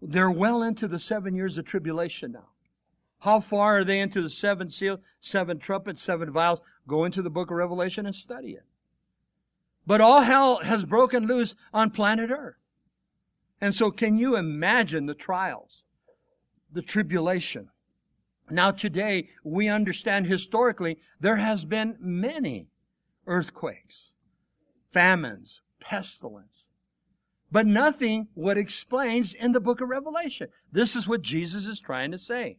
They're 0.01 0.31
well 0.31 0.63
into 0.63 0.89
the 0.89 0.99
seven 0.99 1.37
years 1.37 1.57
of 1.57 1.65
tribulation 1.65 2.33
now. 2.33 2.49
How 3.21 3.39
far 3.39 3.79
are 3.79 3.85
they 3.85 4.01
into 4.01 4.21
the 4.21 4.29
seven 4.29 4.69
seals, 4.69 4.99
seven 5.21 5.61
trumpets, 5.61 6.03
seven 6.03 6.33
vials? 6.33 6.61
Go 6.89 7.05
into 7.05 7.23
the 7.23 7.31
book 7.31 7.53
of 7.53 7.57
Revelation 7.57 8.05
and 8.05 8.17
study 8.17 8.53
it. 8.53 8.65
But 9.87 10.01
all 10.01 10.23
hell 10.23 10.59
has 10.59 10.85
broken 10.85 11.27
loose 11.27 11.55
on 11.73 11.91
planet 11.91 12.31
Earth. 12.31 12.57
And 13.61 13.75
so 13.75 13.91
can 13.91 14.19
you 14.19 14.37
imagine 14.37 15.07
the 15.07 15.15
trials, 15.15 15.85
the 16.73 16.83
tribulation? 16.83 17.71
Now 18.51 18.71
today 18.71 19.29
we 19.45 19.69
understand 19.69 20.27
historically 20.27 20.99
there 21.21 21.37
has 21.37 21.65
been 21.65 21.97
many 22.01 22.73
earthquakes, 23.27 24.15
famines, 24.93 25.63
pestilence, 25.81 26.67
but 27.51 27.67
nothing 27.67 28.29
what 28.35 28.59
explains 28.59 29.35
in 29.35 29.53
the 29.53 29.61
book 29.61 29.81
of 29.81 29.89
Revelation. 29.89 30.49
This 30.71 30.97
is 30.97 31.07
what 31.07 31.23
Jesus 31.23 31.67
is 31.67 31.81
trying 31.81 32.11
to 32.11 32.19
say. 32.19 32.59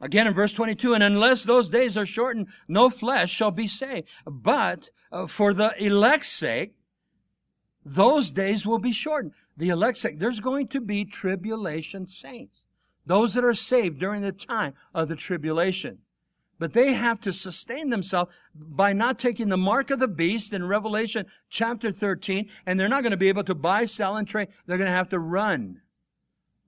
Again 0.00 0.26
in 0.26 0.34
verse 0.34 0.52
22, 0.52 0.94
and 0.94 1.02
unless 1.02 1.44
those 1.44 1.70
days 1.70 1.96
are 1.96 2.04
shortened, 2.04 2.48
no 2.68 2.90
flesh 2.90 3.30
shall 3.30 3.50
be 3.50 3.66
saved. 3.66 4.08
But 4.26 4.90
uh, 5.10 5.26
for 5.26 5.54
the 5.54 5.72
elect's 5.78 6.28
sake, 6.28 6.74
those 7.84 8.30
days 8.30 8.66
will 8.66 8.78
be 8.78 8.92
shortened. 8.92 9.32
The 9.56 9.70
elect's 9.70 10.00
sake, 10.00 10.18
there's 10.18 10.40
going 10.40 10.68
to 10.68 10.80
be 10.80 11.04
tribulation 11.04 12.06
saints. 12.06 12.66
Those 13.06 13.34
that 13.34 13.44
are 13.44 13.54
saved 13.54 13.98
during 13.98 14.22
the 14.22 14.32
time 14.32 14.74
of 14.92 15.08
the 15.08 15.16
tribulation. 15.16 16.00
But 16.58 16.72
they 16.72 16.94
have 16.94 17.20
to 17.20 17.32
sustain 17.32 17.90
themselves 17.90 18.32
by 18.54 18.92
not 18.92 19.18
taking 19.18 19.48
the 19.48 19.56
mark 19.56 19.90
of 19.90 19.98
the 19.98 20.08
beast 20.08 20.52
in 20.52 20.66
Revelation 20.66 21.26
chapter 21.48 21.92
13, 21.92 22.48
and 22.66 22.80
they're 22.80 22.88
not 22.88 23.02
going 23.02 23.12
to 23.12 23.16
be 23.16 23.28
able 23.28 23.44
to 23.44 23.54
buy, 23.54 23.84
sell, 23.84 24.16
and 24.16 24.26
trade. 24.26 24.48
They're 24.66 24.78
going 24.78 24.90
to 24.90 24.92
have 24.92 25.10
to 25.10 25.18
run. 25.18 25.76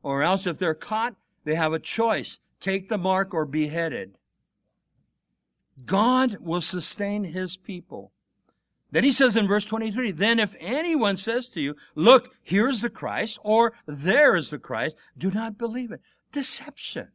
Or 0.02 0.22
else 0.22 0.46
if 0.46 0.58
they're 0.58 0.74
caught, 0.74 1.16
they 1.44 1.54
have 1.54 1.72
a 1.72 1.78
choice 1.78 2.38
take 2.60 2.88
the 2.88 2.98
mark, 2.98 3.34
or 3.34 3.46
beheaded. 3.46 4.16
God 5.84 6.38
will 6.40 6.60
sustain 6.60 7.24
his 7.24 7.56
people. 7.56 8.12
Then 8.90 9.04
he 9.04 9.12
says 9.12 9.36
in 9.36 9.46
verse 9.46 9.66
23, 9.66 10.12
then 10.12 10.38
if 10.38 10.54
anyone 10.60 11.16
says 11.16 11.50
to 11.50 11.60
you, 11.60 11.76
look, 11.94 12.34
here 12.42 12.68
is 12.68 12.80
the 12.80 12.90
Christ, 12.90 13.38
or 13.42 13.74
there 13.86 14.34
is 14.34 14.50
the 14.50 14.58
Christ, 14.58 14.96
do 15.16 15.30
not 15.30 15.58
believe 15.58 15.92
it. 15.92 16.00
Deception. 16.32 17.08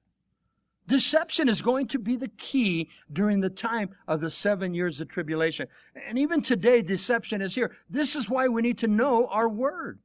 Deception 0.88 1.48
is 1.48 1.62
going 1.62 1.88
to 1.88 2.00
be 2.00 2.16
the 2.16 2.28
key 2.28 2.90
during 3.12 3.40
the 3.40 3.50
time 3.50 3.90
of 4.08 4.20
the 4.20 4.30
seven 4.30 4.74
years 4.74 5.00
of 5.00 5.08
tribulation. 5.08 5.68
And 6.08 6.20
even 6.20 6.42
today, 6.42 6.82
deception 6.82 7.42
is 7.42 7.56
here. 7.56 7.76
This 7.90 8.16
is 8.16 8.30
why 8.30 8.48
we 8.48 8.62
need 8.62 8.78
to 8.80 8.88
know 8.88 9.28
our 9.28 9.50
word. 9.50 10.00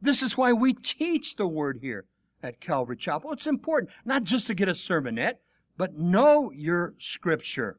This 0.00 0.22
is 0.22 0.36
why 0.36 0.52
we 0.52 0.72
teach 0.72 1.36
the 1.36 1.48
word 1.48 1.78
here 1.82 2.06
at 2.42 2.60
Calvary 2.60 2.96
Chapel. 2.96 3.32
It's 3.32 3.46
important 3.46 3.90
not 4.04 4.24
just 4.24 4.46
to 4.48 4.54
get 4.54 4.68
a 4.68 4.72
sermonette, 4.72 5.36
but 5.76 5.94
know 5.94 6.50
your 6.52 6.94
scripture. 6.98 7.78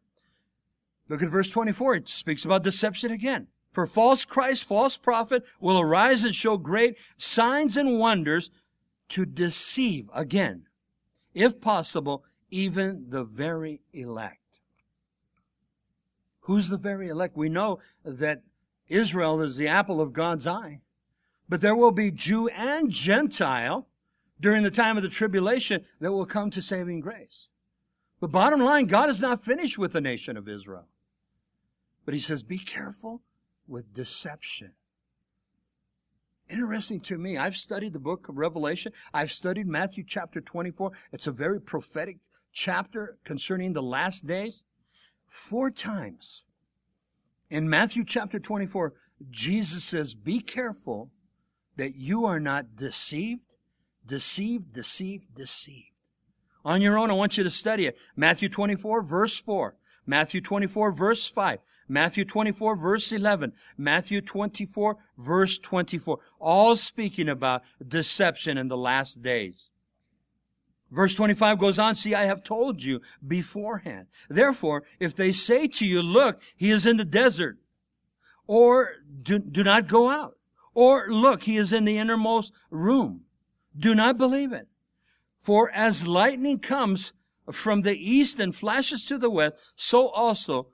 Look 1.10 1.22
at 1.22 1.30
verse 1.30 1.50
24. 1.50 1.96
It 1.96 2.10
speaks 2.10 2.46
about 2.46 2.64
deception 2.64 3.12
again. 3.12 3.48
For 3.72 3.88
false 3.88 4.24
Christ, 4.24 4.66
false 4.66 4.98
prophet 4.98 5.44
will 5.60 5.80
arise 5.80 6.24
and 6.24 6.34
show 6.34 6.58
great 6.58 6.96
signs 7.18 7.76
and 7.76 8.00
wonders 8.00 8.52
to 9.10 9.26
deceive 9.26 10.10
again, 10.14 10.68
if 11.34 11.60
possible, 11.60 12.24
even 12.50 13.08
the 13.10 13.24
very 13.24 13.82
elect. 13.92 14.60
Who's 16.42 16.70
the 16.70 16.78
very 16.78 17.08
elect? 17.08 17.36
We 17.36 17.50
know 17.50 17.80
that 18.04 18.44
Israel 18.88 19.42
is 19.42 19.58
the 19.58 19.68
apple 19.68 20.02
of 20.02 20.14
God's 20.14 20.46
eye. 20.46 20.82
But 21.50 21.62
there 21.62 21.76
will 21.76 21.92
be 21.92 22.12
Jew 22.12 22.48
and 22.50 22.90
Gentile 22.90 23.88
during 24.44 24.62
the 24.62 24.70
time 24.70 24.98
of 24.98 25.04
the 25.04 25.10
tribulation 25.10 25.84
that 26.02 26.12
will 26.12 26.26
come 26.26 26.52
to 26.52 26.62
saving 26.62 27.00
grace. 27.00 27.48
But 28.20 28.32
bottom 28.32 28.60
line, 28.60 28.88
God 28.88 29.10
is 29.10 29.22
not 29.22 29.40
finished 29.40 29.78
with 29.78 29.94
the 29.94 30.02
nation 30.02 30.36
of 30.36 30.50
Israel. 30.50 30.90
But 32.04 32.14
he 32.14 32.20
says, 32.20 32.44
be 32.44 32.58
careful 32.58 33.22
with 33.68 33.94
deception. 33.94 34.74
Interesting 36.50 37.00
to 37.02 37.18
me, 37.18 37.38
I've 37.38 37.56
studied 37.56 37.94
the 37.94 38.00
book 38.00 38.28
of 38.28 38.38
Revelation. 38.38 38.92
I've 39.14 39.32
studied 39.32 39.66
Matthew 39.66 40.04
chapter 40.06 40.42
24. 40.42 40.92
It's 41.14 41.26
a 41.26 41.32
very 41.32 41.62
prophetic 41.62 42.18
chapter 42.52 43.18
concerning 43.24 43.72
the 43.72 43.82
last 43.82 44.28
days. 44.28 44.64
Four 45.26 45.72
times 45.72 46.44
in 47.50 47.70
Matthew 47.70 48.04
chapter 48.04 48.40
24, 48.40 48.94
Jesus 49.30 49.86
says, 49.86 50.14
Be 50.16 50.42
careful 50.42 51.12
that 51.78 51.96
you 51.96 52.26
are 52.26 52.42
not 52.42 52.76
deceived, 52.76 53.53
deceived, 54.06 54.72
deceived, 54.74 55.34
deceived. 55.36 55.90
On 56.66 56.82
your 56.82 56.98
own, 56.98 57.10
I 57.10 57.14
want 57.14 57.38
you 57.38 57.44
to 57.44 57.50
study 57.50 57.86
it. 57.86 57.98
Matthew 58.16 58.50
24, 58.50 59.04
verse 59.04 59.38
4. 59.38 59.76
Matthew 60.06 60.42
24, 60.42 60.92
verse 60.92 61.28
5. 61.28 61.60
Matthew 61.88 62.26
24, 62.26 62.76
verse 62.76 63.12
11. 63.12 63.54
Matthew 63.78 64.22
24, 64.22 64.98
verse 65.18 65.58
24. 65.58 66.20
All 66.40 66.76
speaking 66.76 67.30
about 67.30 67.64
deception 67.86 68.58
in 68.58 68.68
the 68.68 68.78
last 68.78 69.22
days. 69.22 69.70
Verse 70.94 71.16
25 71.16 71.58
goes 71.58 71.80
on, 71.80 71.96
see, 71.96 72.14
I 72.14 72.26
have 72.26 72.44
told 72.44 72.84
you 72.84 73.02
beforehand. 73.26 74.08
Therefore, 74.30 74.84
if 75.00 75.16
they 75.16 75.32
say 75.32 75.68
to 75.68 75.86
you, 75.86 76.04
look, 76.04 76.40
he 76.56 76.70
is 76.70 76.86
in 76.86 76.98
the 76.98 77.06
desert, 77.06 77.58
or 78.46 78.92
do, 79.24 79.40
do 79.40 79.64
not 79.64 79.88
go 79.88 80.12
out, 80.12 80.38
or 80.76 81.08
look, 81.10 81.44
he 81.44 81.58
is 81.58 81.74
in 81.74 81.86
the 81.86 81.98
innermost 81.98 82.54
room, 82.70 83.22
do 83.78 83.96
not 83.96 84.18
believe 84.18 84.54
it. 84.54 84.68
For 85.38 85.70
as 85.72 86.08
lightning 86.08 86.60
comes 86.60 87.14
from 87.52 87.82
the 87.82 87.96
east 87.96 88.40
and 88.40 88.56
flashes 88.56 89.06
to 89.06 89.18
the 89.18 89.30
west, 89.30 89.56
so 89.76 90.10
also 90.10 90.68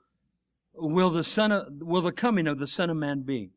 will 0.74 1.10
the 1.10 1.24
son 1.24 1.50
of, 1.50 1.66
will 1.80 2.02
the 2.02 2.12
coming 2.12 2.46
of 2.46 2.58
the 2.58 2.66
son 2.66 2.90
of 2.90 2.96
man 2.96 3.22
be. 3.22 3.50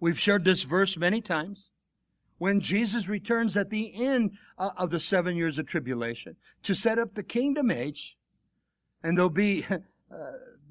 We've 0.00 0.18
shared 0.18 0.44
this 0.44 0.62
verse 0.62 0.96
many 0.96 1.20
times 1.20 1.70
when 2.38 2.60
Jesus 2.60 3.08
returns 3.08 3.56
at 3.56 3.70
the 3.70 3.92
end 3.94 4.36
uh, 4.58 4.70
of 4.76 4.90
the 4.90 5.00
seven 5.00 5.36
years 5.36 5.58
of 5.58 5.66
tribulation 5.66 6.36
to 6.62 6.74
set 6.74 6.98
up 6.98 7.14
the 7.14 7.22
kingdom 7.22 7.70
age, 7.70 8.16
and 9.02 9.16
there'll 9.16 9.30
be 9.30 9.64
uh, 9.70 9.78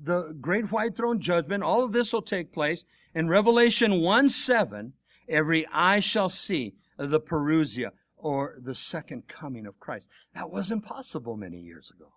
the 0.02 0.36
great 0.40 0.72
white 0.72 0.96
throne 0.96 1.20
judgment. 1.20 1.64
All 1.64 1.84
of 1.84 1.94
this 1.94 2.12
will 2.12 2.22
take 2.22 2.52
place. 2.52 2.84
In 3.16 3.30
Revelation 3.30 4.02
1 4.02 4.30
7, 4.30 4.94
every 5.30 5.66
eye 5.72 6.00
shall 6.00 6.30
see 6.30 6.74
the 6.98 7.20
Parousia, 7.20 7.92
or 8.18 8.56
the 8.62 8.76
second 8.76 9.28
coming 9.28 9.68
of 9.68 9.80
Christ. 9.80 10.10
That 10.34 10.50
wasn't 10.50 10.86
possible 10.86 11.36
many 11.36 11.58
years 11.58 11.92
ago. 11.92 12.14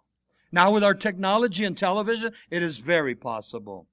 Now 0.53 0.71
with 0.71 0.85
our 0.85 0.95
technology 0.95 1.65
and 1.65 1.77
television, 1.77 2.33
it 2.51 2.63
is 2.63 2.79
very 2.79 3.15
possible. 3.15 3.89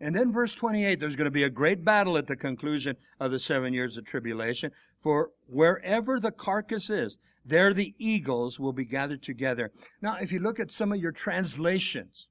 And 0.00 0.14
then 0.14 0.32
verse 0.32 0.54
28, 0.54 0.98
there's 0.98 1.16
going 1.16 1.26
to 1.26 1.30
be 1.30 1.44
a 1.44 1.50
great 1.50 1.84
battle 1.84 2.18
at 2.18 2.26
the 2.26 2.36
conclusion 2.36 2.96
of 3.20 3.30
the 3.30 3.38
seven 3.38 3.72
years 3.72 3.96
of 3.96 4.04
tribulation. 4.04 4.72
For 4.98 5.30
wherever 5.46 6.18
the 6.18 6.32
carcass 6.32 6.90
is, 6.90 7.18
there 7.44 7.72
the 7.72 7.94
eagles 7.98 8.58
will 8.58 8.72
be 8.72 8.86
gathered 8.86 9.22
together. 9.22 9.70
Now, 10.00 10.16
if 10.20 10.32
you 10.32 10.40
look 10.40 10.58
at 10.58 10.70
some 10.70 10.92
of 10.92 10.98
your 10.98 11.12
translations, 11.12 12.28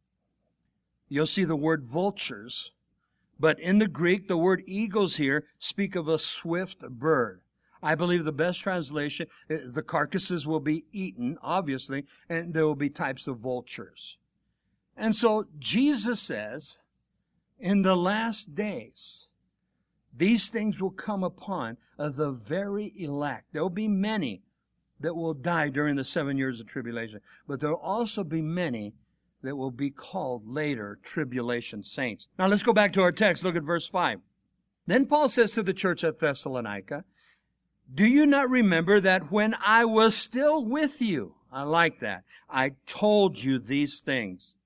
you'll 1.08 1.28
see 1.28 1.44
the 1.44 1.56
word 1.56 1.84
vultures. 1.86 2.72
But 3.40 3.60
in 3.60 3.80
the 3.80 3.88
Greek, 3.88 4.28
the 4.28 4.38
word 4.38 4.62
eagles 4.66 5.16
here 5.16 5.46
speak 5.60 5.96
of 5.96 6.08
a 6.08 6.20
swift 6.20 6.82
bird. 6.90 7.43
I 7.84 7.96
believe 7.96 8.24
the 8.24 8.32
best 8.32 8.62
translation 8.62 9.28
is 9.50 9.74
the 9.74 9.84
carcasses 9.84 10.48
will 10.48 10.62
be 10.62 10.86
eaten, 10.92 11.38
obviously, 11.42 12.06
and 12.30 12.54
there 12.54 12.66
will 12.66 12.76
be 12.76 12.90
types 12.90 13.28
of 13.28 13.38
vultures. 13.38 14.18
And 14.96 15.16
so 15.16 15.48
Jesus 15.60 16.20
says, 16.20 16.80
in 17.60 17.82
the 17.82 17.96
last 17.96 18.56
days, 18.56 19.28
these 20.16 20.50
things 20.50 20.82
will 20.82 20.92
come 20.92 21.24
upon 21.24 21.78
uh, 21.98 22.10
the 22.10 22.32
very 22.32 22.94
elect. 22.96 23.48
There 23.52 23.62
will 23.62 23.70
be 23.70 23.88
many 23.88 24.44
that 25.00 25.16
will 25.16 25.34
die 25.34 25.70
during 25.70 25.96
the 25.96 26.06
seven 26.06 26.38
years 26.38 26.60
of 26.60 26.68
tribulation, 26.68 27.20
but 27.48 27.60
there 27.60 27.72
will 27.72 27.78
also 27.78 28.24
be 28.24 28.42
many 28.42 28.94
that 29.42 29.58
will 29.58 29.72
be 29.72 29.90
called 29.90 30.48
later 30.48 31.00
tribulation 31.04 31.84
saints. 31.84 32.28
Now 32.40 32.48
let's 32.48 32.64
go 32.64 32.74
back 32.74 32.94
to 32.94 33.02
our 33.02 33.12
text. 33.12 33.44
Look 33.44 33.56
at 33.56 33.64
verse 33.64 33.88
5. 33.88 34.22
Then 34.86 35.06
Paul 35.06 35.30
says 35.30 35.54
to 35.54 35.64
the 35.64 35.74
church 35.74 36.04
at 36.04 36.20
Thessalonica, 36.20 37.04
Do 37.92 38.08
you 38.08 38.26
not 38.26 38.50
remember 38.50 39.00
that 39.00 39.32
when 39.32 39.56
I 39.64 39.86
was 39.86 40.16
still 40.16 40.64
with 40.66 41.02
you, 41.02 41.36
I 41.52 41.64
like 41.64 42.00
that, 42.00 42.24
I 42.50 42.74
told 42.86 43.44
you 43.44 43.60
these 43.60 44.02
things? 44.02 44.58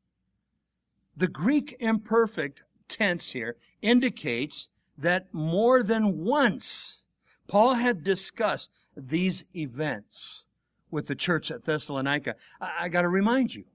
The 1.16 1.28
Greek 1.28 1.76
imperfect 1.80 2.64
tense 2.88 3.32
here 3.32 3.58
indicates 3.82 4.70
that 4.98 5.34
more 5.34 5.84
than 5.84 6.26
once 6.26 7.06
Paul 7.48 7.76
had 7.76 8.04
discussed 8.04 8.72
these 8.96 9.46
events 9.56 10.46
with 10.90 11.08
the 11.08 11.16
church 11.16 11.52
at 11.52 11.66
Thessalonica. 11.66 12.36
I, 12.62 12.72
I 12.82 12.90
got 12.90 13.02
to 13.02 13.10
remind 13.10 13.54
you, 13.54 13.66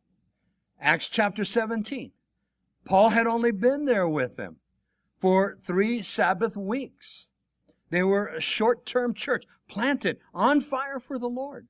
Acts 0.81 1.09
chapter 1.09 1.45
17. 1.45 2.13
Paul 2.85 3.11
had 3.11 3.27
only 3.27 3.53
been 3.53 3.85
there 3.85 4.09
with 4.09 4.37
them 4.37 4.57
for 5.21 5.57
three 5.61 6.03
Sabbath 6.03 6.57
weeks. 6.57 7.32
They 7.93 8.03
were 8.03 8.29
a 8.29 8.41
short-term 8.41 9.13
church 9.13 9.45
planted 9.69 10.17
on 10.33 10.63
fire 10.63 10.99
for 10.99 11.19
the 11.19 11.29
Lord. 11.29 11.69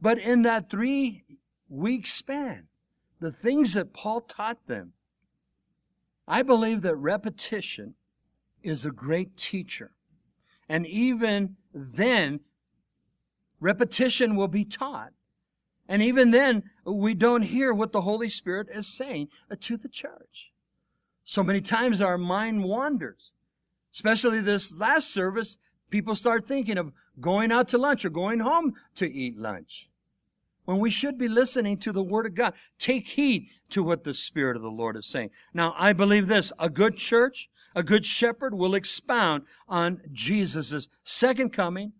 But 0.00 0.16
in 0.16 0.40
that 0.42 0.70
three 0.70 1.22
week 1.68 2.06
span, 2.06 2.68
the 3.20 3.30
things 3.30 3.74
that 3.74 3.92
Paul 3.92 4.22
taught 4.22 4.66
them 4.66 4.94
I 6.26 6.42
believe 6.42 6.82
that 6.82 6.94
repetition 6.94 7.94
is 8.62 8.84
a 8.84 8.92
great 8.92 9.36
teacher. 9.36 9.90
And 10.68 10.86
even 10.86 11.56
then, 11.74 12.40
repetition 13.58 14.36
will 14.36 14.48
be 14.48 14.64
taught. 14.64 15.12
And 15.88 16.00
even 16.02 16.30
then, 16.30 16.70
we 16.86 17.14
don't 17.14 17.42
hear 17.42 17.74
what 17.74 17.90
the 17.90 18.02
Holy 18.02 18.28
Spirit 18.28 18.68
is 18.72 18.86
saying 18.86 19.28
to 19.58 19.76
the 19.76 19.88
church. 19.88 20.52
So 21.24 21.42
many 21.42 21.60
times 21.60 22.00
our 22.00 22.16
mind 22.16 22.62
wanders. 22.62 23.32
Especially 23.92 24.40
this 24.40 24.78
last 24.78 25.12
service, 25.12 25.58
people 25.90 26.14
start 26.14 26.46
thinking 26.46 26.78
of 26.78 26.92
going 27.20 27.50
out 27.52 27.68
to 27.68 27.78
lunch 27.78 28.04
or 28.04 28.10
going 28.10 28.40
home 28.40 28.74
to 28.94 29.10
eat 29.10 29.36
lunch 29.36 29.90
when 30.64 30.78
we 30.78 30.90
should 30.90 31.18
be 31.18 31.28
listening 31.28 31.76
to 31.78 31.92
the 31.92 32.02
Word 32.02 32.26
of 32.26 32.34
God. 32.34 32.54
Take 32.78 33.08
heed 33.08 33.48
to 33.70 33.82
what 33.82 34.04
the 34.04 34.14
Spirit 34.14 34.56
of 34.56 34.62
the 34.62 34.70
Lord 34.70 34.96
is 34.96 35.06
saying. 35.06 35.30
Now, 35.52 35.74
I 35.76 35.92
believe 35.92 36.28
this. 36.28 36.52
A 36.60 36.70
good 36.70 36.96
church, 36.96 37.50
a 37.74 37.82
good 37.82 38.06
shepherd 38.06 38.54
will 38.54 38.76
expound 38.76 39.42
on 39.68 40.00
Jesus' 40.12 40.88
second 41.02 41.52
coming 41.52 41.92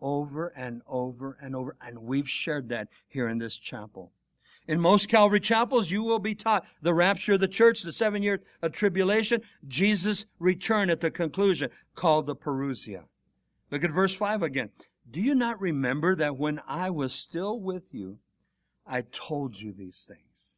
over 0.00 0.52
and 0.56 0.82
over 0.88 1.36
and 1.40 1.54
over. 1.54 1.76
And 1.80 2.02
we've 2.02 2.28
shared 2.28 2.68
that 2.70 2.88
here 3.06 3.28
in 3.28 3.38
this 3.38 3.56
chapel. 3.56 4.12
In 4.68 4.80
most 4.80 5.08
Calvary 5.08 5.40
chapels, 5.40 5.90
you 5.90 6.04
will 6.04 6.18
be 6.18 6.34
taught 6.34 6.66
the 6.82 6.92
rapture 6.92 7.32
of 7.32 7.40
the 7.40 7.48
church, 7.48 7.82
the 7.82 7.90
seven 7.90 8.22
years 8.22 8.40
of 8.60 8.72
tribulation, 8.72 9.40
Jesus' 9.66 10.26
return 10.38 10.90
at 10.90 11.00
the 11.00 11.10
conclusion, 11.10 11.70
called 11.94 12.26
the 12.26 12.36
Parousia. 12.36 13.04
Look 13.70 13.82
at 13.82 13.90
verse 13.90 14.14
5 14.14 14.42
again. 14.42 14.68
Do 15.10 15.22
you 15.22 15.34
not 15.34 15.58
remember 15.58 16.14
that 16.16 16.36
when 16.36 16.60
I 16.68 16.90
was 16.90 17.14
still 17.14 17.58
with 17.58 17.94
you, 17.94 18.18
I 18.86 19.04
told 19.10 19.58
you 19.58 19.72
these 19.72 20.04
things? 20.04 20.56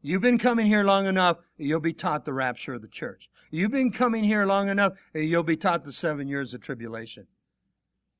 You've 0.00 0.22
been 0.22 0.38
coming 0.38 0.66
here 0.66 0.84
long 0.84 1.06
enough, 1.06 1.38
you'll 1.56 1.80
be 1.80 1.92
taught 1.92 2.24
the 2.24 2.32
rapture 2.32 2.74
of 2.74 2.82
the 2.82 2.88
church. 2.88 3.28
You've 3.50 3.72
been 3.72 3.90
coming 3.90 4.22
here 4.22 4.46
long 4.46 4.68
enough, 4.68 4.92
you'll 5.12 5.42
be 5.42 5.56
taught 5.56 5.82
the 5.82 5.90
seven 5.90 6.28
years 6.28 6.54
of 6.54 6.60
tribulation. 6.60 7.26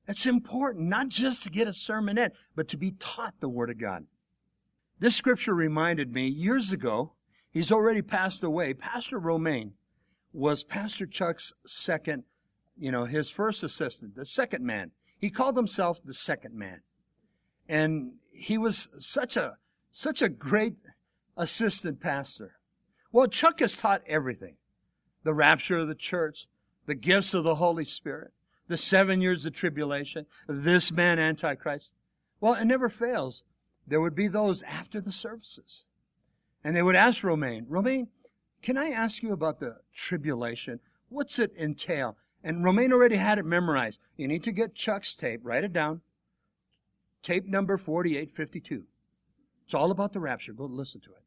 It's 0.09 0.25
important 0.25 0.89
not 0.89 1.07
just 1.07 1.43
to 1.43 1.49
get 1.49 1.69
a 1.69 1.71
sermonette, 1.71 2.31
but 2.53 2.67
to 2.69 2.77
be 2.77 2.91
taught 2.99 3.35
the 3.39 3.47
Word 3.47 3.69
of 3.69 3.77
God. 3.77 4.05
This 4.99 5.15
scripture 5.15 5.53
reminded 5.55 6.13
me 6.13 6.27
years 6.27 6.71
ago, 6.73 7.13
he's 7.49 7.71
already 7.71 8.01
passed 8.01 8.43
away. 8.43 8.73
Pastor 8.73 9.17
Romaine 9.17 9.73
was 10.33 10.63
Pastor 10.63 11.05
Chuck's 11.05 11.53
second, 11.65 12.23
you 12.77 12.91
know, 12.91 13.05
his 13.05 13.29
first 13.29 13.63
assistant, 13.63 14.15
the 14.15 14.25
second 14.25 14.65
man. 14.65 14.91
He 15.17 15.29
called 15.29 15.55
himself 15.55 16.01
the 16.03 16.13
second 16.13 16.55
man. 16.55 16.81
And 17.67 18.13
he 18.31 18.57
was 18.57 18.95
such 18.99 19.37
a, 19.37 19.57
such 19.91 20.21
a 20.21 20.29
great 20.29 20.73
assistant 21.37 22.01
pastor. 22.01 22.55
Well, 23.11 23.27
Chuck 23.27 23.59
has 23.59 23.77
taught 23.77 24.01
everything. 24.05 24.57
The 25.23 25.33
rapture 25.33 25.79
of 25.79 25.87
the 25.87 25.95
church, 25.95 26.47
the 26.85 26.95
gifts 26.95 27.33
of 27.33 27.43
the 27.43 27.55
Holy 27.55 27.85
Spirit, 27.85 28.31
the 28.67 28.77
seven 28.77 29.21
years 29.21 29.45
of 29.45 29.53
tribulation, 29.53 30.25
this 30.47 30.91
man 30.91 31.19
Antichrist. 31.19 31.93
Well, 32.39 32.53
it 32.53 32.65
never 32.65 32.89
fails. 32.89 33.43
There 33.89 34.01
would 34.01 34.15
be 34.15 34.27
those 34.27 34.63
after 34.63 35.01
the 35.01 35.11
services. 35.11 35.85
And 36.63 36.75
they 36.75 36.83
would 36.83 36.95
ask 36.95 37.23
Romaine, 37.23 37.65
Romaine, 37.67 38.09
can 38.61 38.77
I 38.77 38.89
ask 38.89 39.23
you 39.23 39.33
about 39.33 39.59
the 39.59 39.77
tribulation? 39.95 40.79
What's 41.09 41.39
it 41.39 41.51
entail? 41.59 42.17
And 42.43 42.63
Romaine 42.63 42.93
already 42.93 43.15
had 43.15 43.37
it 43.39 43.45
memorized. 43.45 43.99
You 44.15 44.27
need 44.27 44.43
to 44.43 44.51
get 44.51 44.75
Chuck's 44.75 45.15
tape, 45.15 45.41
write 45.43 45.63
it 45.63 45.73
down. 45.73 46.01
Tape 47.23 47.45
number 47.45 47.77
4852. 47.77 48.85
It's 49.65 49.73
all 49.73 49.91
about 49.91 50.13
the 50.13 50.19
rapture. 50.19 50.53
Go 50.53 50.65
listen 50.65 51.01
to 51.01 51.11
it. 51.11 51.23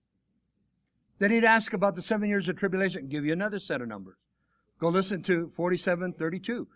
Then 1.19 1.31
he'd 1.31 1.45
ask 1.45 1.73
about 1.73 1.95
the 1.95 2.03
seven 2.03 2.29
years 2.29 2.49
of 2.49 2.57
tribulation, 2.57 3.03
and 3.03 3.11
give 3.11 3.25
you 3.25 3.33
another 3.33 3.59
set 3.59 3.81
of 3.81 3.89
numbers. 3.89 4.17
Go 4.79 4.89
listen 4.89 5.23
to 5.25 5.49
4732. 5.49 6.67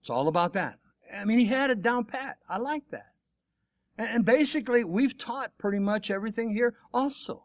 It's 0.00 0.10
all 0.10 0.28
about 0.28 0.52
that. 0.54 0.78
I 1.14 1.24
mean, 1.24 1.38
he 1.38 1.46
had 1.46 1.70
it 1.70 1.82
down 1.82 2.04
pat. 2.04 2.38
I 2.48 2.58
like 2.58 2.88
that. 2.90 3.12
And 4.00 4.24
basically, 4.24 4.82
we've 4.82 5.18
taught 5.18 5.58
pretty 5.58 5.78
much 5.78 6.10
everything 6.10 6.54
here 6.54 6.74
also. 6.92 7.44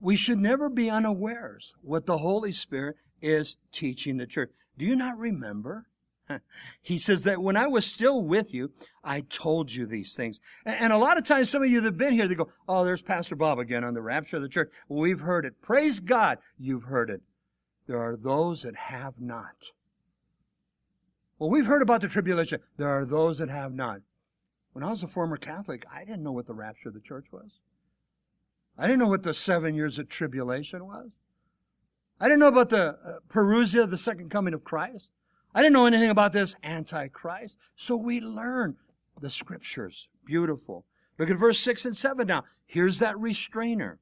We 0.00 0.16
should 0.16 0.38
never 0.38 0.70
be 0.70 0.88
unawares 0.88 1.74
what 1.82 2.06
the 2.06 2.16
Holy 2.18 2.52
Spirit 2.52 2.96
is 3.20 3.56
teaching 3.72 4.16
the 4.16 4.26
church. 4.26 4.52
Do 4.78 4.86
you 4.86 4.96
not 4.96 5.18
remember? 5.18 5.88
He 6.82 6.98
says 6.98 7.22
that 7.22 7.40
when 7.40 7.56
I 7.56 7.68
was 7.68 7.86
still 7.86 8.20
with 8.22 8.52
you, 8.52 8.72
I 9.04 9.20
told 9.20 9.72
you 9.72 9.86
these 9.86 10.14
things. 10.14 10.40
And 10.64 10.92
a 10.92 10.98
lot 10.98 11.18
of 11.18 11.24
times, 11.24 11.50
some 11.50 11.62
of 11.62 11.68
you 11.68 11.80
that 11.80 11.92
have 11.92 11.98
been 11.98 12.14
here, 12.14 12.26
they 12.26 12.34
go, 12.34 12.48
Oh, 12.68 12.84
there's 12.84 13.02
Pastor 13.02 13.36
Bob 13.36 13.60
again 13.60 13.84
on 13.84 13.94
the 13.94 14.02
rapture 14.02 14.36
of 14.36 14.42
the 14.42 14.48
church. 14.48 14.72
Well, 14.88 15.00
we've 15.00 15.20
heard 15.20 15.44
it. 15.44 15.62
Praise 15.62 16.00
God, 16.00 16.38
you've 16.58 16.84
heard 16.84 17.10
it. 17.10 17.20
There 17.86 18.00
are 18.00 18.16
those 18.16 18.62
that 18.62 18.74
have 18.76 19.20
not. 19.20 19.66
Well, 21.38 21.50
we've 21.50 21.66
heard 21.66 21.82
about 21.82 22.00
the 22.00 22.08
tribulation. 22.08 22.60
There 22.76 22.88
are 22.88 23.04
those 23.04 23.38
that 23.38 23.50
have 23.50 23.72
not. 23.72 24.00
When 24.76 24.84
I 24.84 24.90
was 24.90 25.02
a 25.02 25.06
former 25.06 25.38
Catholic, 25.38 25.86
I 25.90 26.00
didn't 26.04 26.22
know 26.22 26.32
what 26.32 26.44
the 26.44 26.52
rapture 26.52 26.90
of 26.90 26.94
the 26.94 27.00
church 27.00 27.28
was. 27.32 27.62
I 28.76 28.82
didn't 28.82 28.98
know 28.98 29.08
what 29.08 29.22
the 29.22 29.32
seven 29.32 29.74
years 29.74 29.98
of 29.98 30.10
tribulation 30.10 30.84
was. 30.84 31.12
I 32.20 32.26
didn't 32.26 32.40
know 32.40 32.48
about 32.48 32.68
the 32.68 32.98
uh, 33.02 33.20
parousia, 33.30 33.88
the 33.88 33.96
second 33.96 34.28
coming 34.28 34.52
of 34.52 34.64
Christ. 34.64 35.08
I 35.54 35.62
didn't 35.62 35.72
know 35.72 35.86
anything 35.86 36.10
about 36.10 36.34
this 36.34 36.56
antichrist. 36.62 37.56
So 37.74 37.96
we 37.96 38.20
learn 38.20 38.76
the 39.18 39.30
scriptures. 39.30 40.10
Beautiful. 40.26 40.84
Look 41.18 41.30
at 41.30 41.38
verse 41.38 41.58
6 41.60 41.86
and 41.86 41.96
7 41.96 42.26
now. 42.26 42.44
Here's 42.66 42.98
that 42.98 43.18
restrainer. 43.18 43.98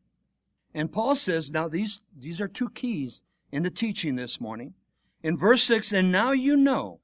And 0.75 0.91
Paul 0.91 1.15
says, 1.15 1.53
now 1.53 1.69
these, 1.69 2.01
these 2.19 2.41
are 2.41 2.49
two 2.49 2.69
keys 2.69 3.23
in 3.53 3.63
the 3.63 3.71
teaching 3.71 4.17
this 4.17 4.41
morning. 4.41 4.75
In 5.23 5.39
verse 5.39 5.63
6, 5.63 5.93
and 5.93 6.11
now 6.11 6.33
you 6.33 6.57
know 6.57 6.99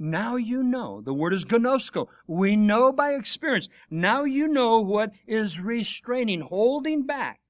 now 0.00 0.36
you 0.36 0.62
know. 0.62 1.02
The 1.02 1.14
word 1.14 1.34
is 1.34 1.44
gnosko. 1.44 2.08
We 2.26 2.56
know 2.56 2.90
by 2.90 3.12
experience. 3.12 3.68
Now 3.90 4.24
you 4.24 4.48
know 4.48 4.80
what 4.80 5.12
is 5.26 5.60
restraining, 5.60 6.40
holding 6.40 7.06
back, 7.06 7.40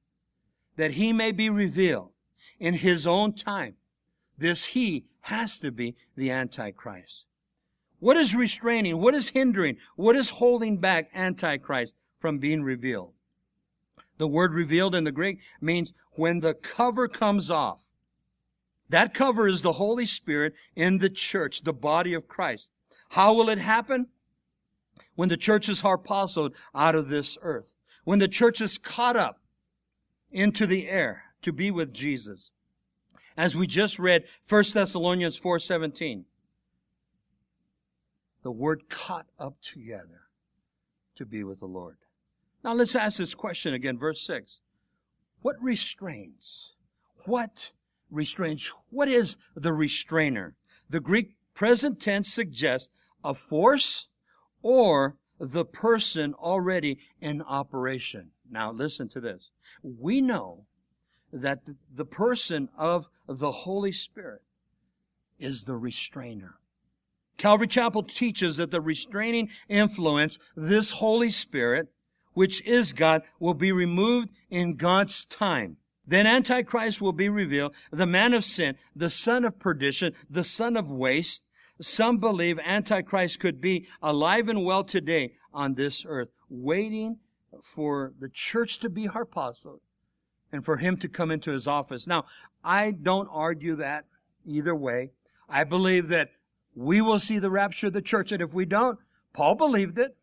that 0.76 0.92
he 0.92 1.12
may 1.12 1.32
be 1.32 1.48
revealed 1.48 2.10
in 2.58 2.74
his 2.74 3.06
own 3.06 3.32
time. 3.32 3.76
This 4.36 4.66
he 4.66 5.06
has 5.22 5.60
to 5.60 5.70
be 5.70 5.96
the 6.16 6.30
Antichrist. 6.30 7.24
What 8.00 8.16
is 8.16 8.34
restraining? 8.34 9.00
What 9.00 9.14
is 9.14 9.30
hindering? 9.30 9.76
What 9.94 10.16
is 10.16 10.30
holding 10.30 10.78
back 10.78 11.10
Antichrist 11.14 11.94
from 12.18 12.38
being 12.38 12.62
revealed? 12.62 13.12
The 14.16 14.26
word 14.26 14.54
revealed 14.54 14.94
in 14.94 15.04
the 15.04 15.12
Greek 15.12 15.38
means 15.60 15.92
when 16.12 16.40
the 16.40 16.54
cover 16.54 17.08
comes 17.08 17.50
off. 17.50 17.89
That 18.90 19.14
cover 19.14 19.46
is 19.46 19.62
the 19.62 19.74
Holy 19.74 20.05
Spirit 20.05 20.55
in 20.74 20.98
the 20.98 21.09
church, 21.09 21.62
the 21.62 21.72
body 21.72 22.12
of 22.12 22.26
Christ. 22.26 22.70
How 23.11 23.33
will 23.33 23.48
it 23.48 23.59
happen? 23.59 24.09
When 25.14 25.29
the 25.29 25.37
church 25.37 25.68
is 25.68 25.83
harpazoed 25.83 26.55
out 26.74 26.96
of 26.96 27.09
this 27.09 27.38
earth. 27.40 27.72
When 28.05 28.18
the 28.18 28.29
church 28.29 28.61
is 28.61 28.79
caught 28.79 29.16
up 29.16 29.40
into 30.33 30.66
the 30.66 30.88
air 30.88 31.24
to 31.42 31.53
be 31.53 31.70
with 31.70 31.92
Jesus. 31.92 32.50
As 33.37 33.55
we 33.55 33.68
just 33.68 34.00
read 34.00 34.24
1 34.48 34.74
Thessalonians 34.74 35.37
4:17. 35.37 36.24
The 38.42 38.50
word 38.50 38.88
caught 38.88 39.26
up 39.38 39.61
together 39.61 40.22
to 41.14 41.24
be 41.24 41.44
with 41.44 41.61
the 41.61 41.66
Lord. 41.66 41.98
Now 42.64 42.72
let's 42.72 42.96
ask 42.96 43.18
this 43.18 43.35
question 43.35 43.72
again, 43.72 43.98
verse 43.98 44.20
6. 44.22 44.62
What 45.42 45.62
restrains? 45.62 46.76
What 47.26 47.72
restrains. 48.10 48.72
What 48.90 49.08
is 49.08 49.36
the 49.54 49.72
restrainer? 49.72 50.56
The 50.88 51.00
Greek 51.00 51.36
present 51.54 52.00
tense 52.00 52.32
suggests 52.32 52.90
a 53.22 53.34
force 53.34 54.14
or 54.62 55.16
the 55.38 55.64
person 55.64 56.34
already 56.34 56.98
in 57.20 57.42
operation. 57.42 58.32
Now 58.50 58.72
listen 58.72 59.08
to 59.10 59.20
this. 59.20 59.50
We 59.82 60.20
know 60.20 60.66
that 61.32 61.60
the 61.94 62.04
person 62.04 62.68
of 62.76 63.08
the 63.28 63.52
Holy 63.52 63.92
Spirit 63.92 64.42
is 65.38 65.64
the 65.64 65.76
restrainer. 65.76 66.56
Calvary 67.36 67.68
Chapel 67.68 68.02
teaches 68.02 68.58
that 68.58 68.70
the 68.70 68.80
restraining 68.80 69.48
influence, 69.68 70.38
this 70.56 70.90
Holy 70.90 71.30
Spirit, 71.30 71.88
which 72.34 72.66
is 72.66 72.92
God, 72.92 73.22
will 73.38 73.54
be 73.54 73.72
removed 73.72 74.28
in 74.50 74.74
God's 74.74 75.24
time. 75.24 75.78
Then 76.06 76.26
Antichrist 76.26 77.00
will 77.00 77.12
be 77.12 77.28
revealed, 77.28 77.74
the 77.90 78.06
man 78.06 78.34
of 78.34 78.44
sin, 78.44 78.76
the 78.96 79.10
son 79.10 79.44
of 79.44 79.58
perdition, 79.58 80.12
the 80.28 80.44
son 80.44 80.76
of 80.76 80.90
waste. 80.90 81.50
Some 81.80 82.18
believe 82.18 82.58
Antichrist 82.58 83.40
could 83.40 83.60
be 83.60 83.86
alive 84.02 84.48
and 84.48 84.64
well 84.64 84.84
today 84.84 85.32
on 85.52 85.74
this 85.74 86.04
earth, 86.06 86.28
waiting 86.48 87.18
for 87.62 88.12
the 88.18 88.28
church 88.28 88.78
to 88.80 88.90
be 88.90 89.08
harpazoed 89.08 89.80
and 90.52 90.64
for 90.64 90.78
him 90.78 90.96
to 90.98 91.08
come 91.08 91.30
into 91.30 91.52
his 91.52 91.66
office. 91.66 92.06
Now, 92.06 92.24
I 92.64 92.90
don't 92.90 93.28
argue 93.30 93.76
that 93.76 94.04
either 94.44 94.74
way. 94.74 95.12
I 95.48 95.64
believe 95.64 96.08
that 96.08 96.30
we 96.74 97.00
will 97.00 97.18
see 97.18 97.38
the 97.38 97.50
rapture 97.50 97.88
of 97.88 97.92
the 97.92 98.02
church, 98.02 98.32
and 98.32 98.42
if 98.42 98.54
we 98.54 98.64
don't, 98.64 98.98
Paul 99.32 99.54
believed 99.54 99.98
it. 99.98 100.16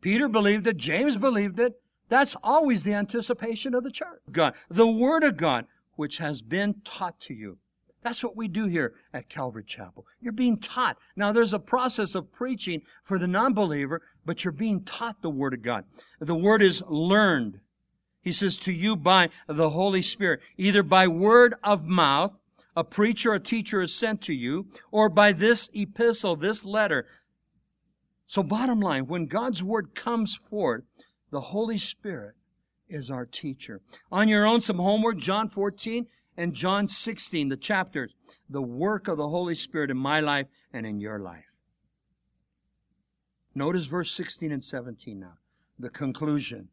Peter 0.00 0.28
believed 0.28 0.66
it. 0.66 0.76
James 0.76 1.16
believed 1.16 1.58
it. 1.58 1.80
That's 2.10 2.36
always 2.42 2.84
the 2.84 2.92
anticipation 2.92 3.74
of 3.74 3.84
the 3.84 3.90
church. 3.90 4.20
God, 4.30 4.54
the 4.68 4.86
Word 4.86 5.24
of 5.24 5.38
God, 5.38 5.64
which 5.94 6.18
has 6.18 6.42
been 6.42 6.82
taught 6.84 7.18
to 7.20 7.34
you. 7.34 7.56
That's 8.02 8.24
what 8.24 8.36
we 8.36 8.48
do 8.48 8.66
here 8.66 8.94
at 9.12 9.28
Calvary 9.28 9.64
Chapel. 9.64 10.06
You're 10.20 10.32
being 10.32 10.58
taught. 10.58 10.98
Now 11.16 11.32
there's 11.32 11.54
a 11.54 11.58
process 11.58 12.14
of 12.14 12.32
preaching 12.32 12.82
for 13.02 13.18
the 13.18 13.26
non-believer, 13.26 14.02
but 14.24 14.44
you're 14.44 14.52
being 14.52 14.84
taught 14.84 15.22
the 15.22 15.30
Word 15.30 15.54
of 15.54 15.62
God. 15.62 15.84
The 16.18 16.34
Word 16.34 16.62
is 16.62 16.82
learned. 16.88 17.60
He 18.22 18.32
says 18.32 18.58
to 18.58 18.72
you 18.72 18.96
by 18.96 19.30
the 19.46 19.70
Holy 19.70 20.02
Spirit, 20.02 20.40
either 20.58 20.82
by 20.82 21.08
word 21.08 21.54
of 21.62 21.86
mouth, 21.86 22.38
a 22.76 22.84
preacher, 22.84 23.32
a 23.32 23.40
teacher 23.40 23.80
is 23.80 23.94
sent 23.94 24.20
to 24.22 24.34
you, 24.34 24.66
or 24.90 25.08
by 25.08 25.32
this 25.32 25.70
epistle, 25.74 26.36
this 26.36 26.64
letter. 26.64 27.06
So 28.26 28.42
bottom 28.42 28.80
line, 28.80 29.06
when 29.06 29.26
God's 29.26 29.62
Word 29.62 29.94
comes 29.94 30.36
forth, 30.36 30.82
the 31.30 31.40
Holy 31.40 31.78
Spirit 31.78 32.34
is 32.88 33.10
our 33.10 33.24
teacher. 33.24 33.80
On 34.10 34.28
your 34.28 34.46
own, 34.46 34.60
some 34.60 34.78
homework, 34.78 35.16
John 35.16 35.48
14 35.48 36.06
and 36.36 36.54
John 36.54 36.88
16, 36.88 37.48
the 37.48 37.56
chapters, 37.56 38.14
the 38.48 38.62
work 38.62 39.08
of 39.08 39.16
the 39.16 39.28
Holy 39.28 39.54
Spirit 39.54 39.90
in 39.90 39.96
my 39.96 40.20
life 40.20 40.48
and 40.72 40.86
in 40.86 41.00
your 41.00 41.18
life. 41.18 41.44
Notice 43.54 43.86
verse 43.86 44.12
16 44.12 44.52
and 44.52 44.64
17 44.64 45.18
now, 45.18 45.34
the 45.78 45.90
conclusion. 45.90 46.68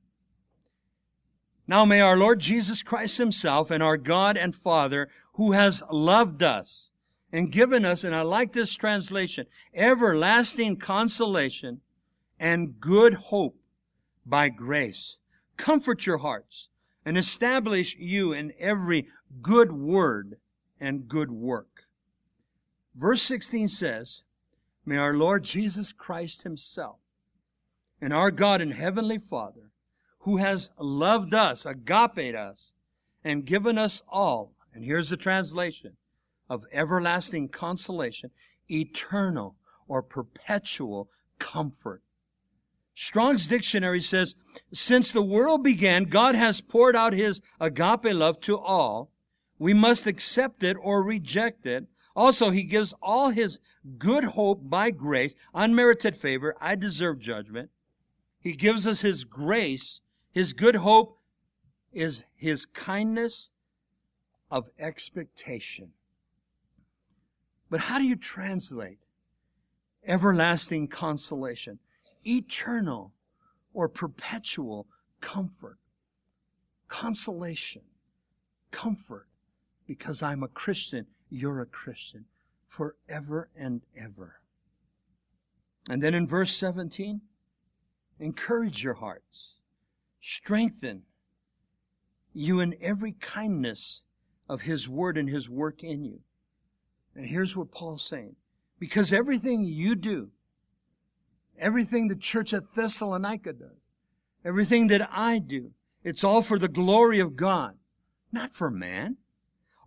Now 1.68 1.86
may 1.86 2.00
our 2.00 2.16
Lord 2.16 2.40
Jesus 2.40 2.82
Christ 2.82 3.18
himself 3.18 3.72
and 3.72 3.84
our 3.84 3.98
God 3.98 4.38
and 4.38 4.56
Father, 4.56 5.10
who 5.34 5.52
has 5.52 5.84
loved 5.92 6.42
us 6.42 6.92
and 7.32 7.52
given 7.52 7.84
us, 7.84 8.04
and 8.04 8.16
I 8.16 8.22
like 8.22 8.54
this 8.54 8.74
translation, 8.76 9.46
everlasting 9.74 10.78
consolation 10.78 11.82
and 12.40 12.80
good 12.80 13.16
hope 13.16 13.58
by 14.28 14.50
grace. 14.50 15.18
Comfort 15.56 16.06
your 16.06 16.20
hearts 16.20 16.70
and 17.06 17.18
establish 17.18 17.96
you 17.98 18.34
in 18.34 18.54
every 18.60 19.08
good 19.42 19.72
word 19.72 20.38
and 20.80 21.08
good 21.08 21.32
work. 21.32 21.86
Verse 22.96 23.22
16 23.24 23.70
says, 23.70 24.24
may 24.86 24.98
our 24.98 25.14
Lord 25.14 25.44
Jesus 25.44 25.92
Christ 25.92 26.44
himself 26.44 26.98
and 28.02 28.14
our 28.14 28.32
God 28.32 28.62
and 28.62 28.74
Heavenly 28.74 29.18
Father, 29.18 29.72
who 30.20 30.38
has 30.38 30.72
loved 30.80 31.34
us, 31.34 31.66
agape 31.66 32.36
us, 32.36 32.74
and 33.24 33.46
given 33.46 33.78
us 33.78 34.04
all, 34.10 34.56
and 34.74 34.84
here's 34.84 35.10
the 35.10 35.18
translation, 35.18 35.94
of 36.50 36.66
everlasting 36.72 37.50
consolation, 37.50 38.32
eternal 38.70 39.56
or 39.88 40.02
perpetual 40.02 41.10
comfort. 41.40 42.02
Strong's 43.00 43.46
dictionary 43.46 44.02
says, 44.02 44.36
since 44.74 45.12
the 45.12 45.22
world 45.22 45.64
began, 45.64 46.06
God 46.06 46.34
has 46.34 46.62
poured 46.62 46.96
out 46.96 47.14
his 47.14 47.44
agape 47.60 48.06
love 48.06 48.40
to 48.42 48.58
all. 48.58 49.12
We 49.60 49.72
must 49.72 50.08
accept 50.08 50.64
it 50.64 50.76
or 50.82 51.04
reject 51.04 51.68
it. 51.68 51.86
Also, 52.16 52.50
he 52.50 52.64
gives 52.64 52.96
all 53.00 53.30
his 53.30 53.60
good 54.00 54.24
hope 54.24 54.68
by 54.68 54.90
grace, 54.90 55.36
unmerited 55.54 56.18
favor. 56.18 56.56
I 56.60 56.74
deserve 56.74 57.20
judgment. 57.20 57.70
He 58.42 58.54
gives 58.54 58.88
us 58.88 59.02
his 59.02 59.26
grace. 59.26 60.02
His 60.32 60.54
good 60.54 60.78
hope 60.78 61.20
is 61.94 62.26
his 62.36 62.66
kindness 62.66 63.52
of 64.50 64.70
expectation. 64.80 65.92
But 67.70 67.82
how 67.82 68.00
do 68.00 68.06
you 68.06 68.16
translate 68.16 68.98
everlasting 70.04 70.88
consolation, 70.88 71.78
eternal 72.28 73.14
or 73.74 73.88
perpetual 73.88 74.88
comfort, 75.22 75.78
consolation, 76.88 77.84
comfort, 78.72 79.28
because 79.86 80.22
I'm 80.22 80.44
a 80.44 80.48
Christian, 80.48 81.08
you're 81.30 81.62
a 81.62 81.66
Christian, 81.66 82.26
forever 82.68 83.50
and 83.58 83.82
ever. 83.96 84.42
And 85.90 86.04
then 86.04 86.14
in 86.14 86.28
verse 86.28 86.56
17, 86.56 87.22
encourage 88.20 88.84
your 88.84 88.96
hearts, 88.96 89.56
strengthen 90.20 91.04
you 92.34 92.60
in 92.60 92.76
every 92.82 93.14
kindness 93.14 94.06
of 94.50 94.62
His 94.62 94.88
Word 94.88 95.18
and 95.18 95.30
His 95.30 95.50
work 95.50 95.84
in 95.84 96.04
you. 96.04 96.20
And 97.16 97.28
here's 97.28 97.56
what 97.56 97.72
Paul's 97.72 98.06
saying. 98.06 98.36
Because 98.80 99.12
everything 99.12 99.64
you 99.64 99.96
do, 99.96 100.32
everything 101.58 102.08
the 102.08 102.16
church 102.16 102.54
at 102.54 102.74
Thessalonica 102.76 103.54
does, 103.54 103.78
everything 104.46 104.88
that 104.88 105.08
I 105.12 105.40
do, 105.40 105.72
it's 106.04 106.24
all 106.24 106.42
for 106.42 106.58
the 106.58 106.68
glory 106.68 107.20
of 107.20 107.36
God, 107.36 107.76
not 108.32 108.54
for 108.54 108.72
man. 108.72 109.18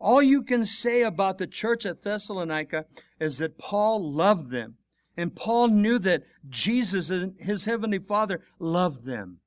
All 0.01 0.23
you 0.23 0.43
can 0.43 0.65
say 0.65 1.03
about 1.03 1.39
the 1.39 1.47
church 1.47 1.85
at 1.85 2.03
Thessalonica 2.03 2.87
is 3.19 3.39
that 3.39 3.59
Paul 3.59 4.11
loved 4.11 4.51
them. 4.51 4.77
And 5.17 5.37
Paul 5.37 5.69
knew 5.69 5.99
that 5.99 6.23
Jesus 6.49 7.11
and 7.11 7.39
his 7.39 7.67
heavenly 7.67 7.99
Father 7.99 8.41
loved 8.59 9.05
them. 9.05 9.41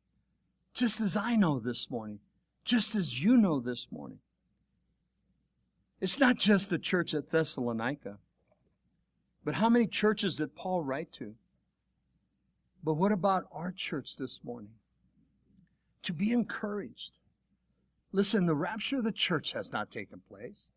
Just 0.75 1.01
as 1.01 1.17
I 1.17 1.35
know 1.35 1.57
this 1.59 1.89
morning. 1.89 2.19
Just 2.63 2.95
as 2.95 3.23
you 3.23 3.37
know 3.37 3.59
this 3.59 3.91
morning. 3.91 4.19
It's 5.99 6.19
not 6.19 6.37
just 6.37 6.69
the 6.69 6.77
church 6.77 7.13
at 7.13 7.31
Thessalonica. 7.31 8.19
But 9.43 9.55
how 9.55 9.69
many 9.69 9.87
churches 9.87 10.37
did 10.37 10.55
Paul 10.55 10.83
write 10.83 11.11
to? 11.13 11.35
But 12.83 12.95
what 12.95 13.11
about 13.11 13.45
our 13.51 13.71
church 13.71 14.17
this 14.17 14.41
morning? 14.43 14.73
To 16.03 16.13
be 16.13 16.31
encouraged. 16.31 17.17
Listen, 18.11 18.45
the 18.45 18.55
rapture 18.55 18.97
of 18.97 19.03
the 19.03 19.11
church 19.11 19.53
has 19.53 19.71
not 19.71 19.89
taken 19.89 20.21
place. 20.27 20.71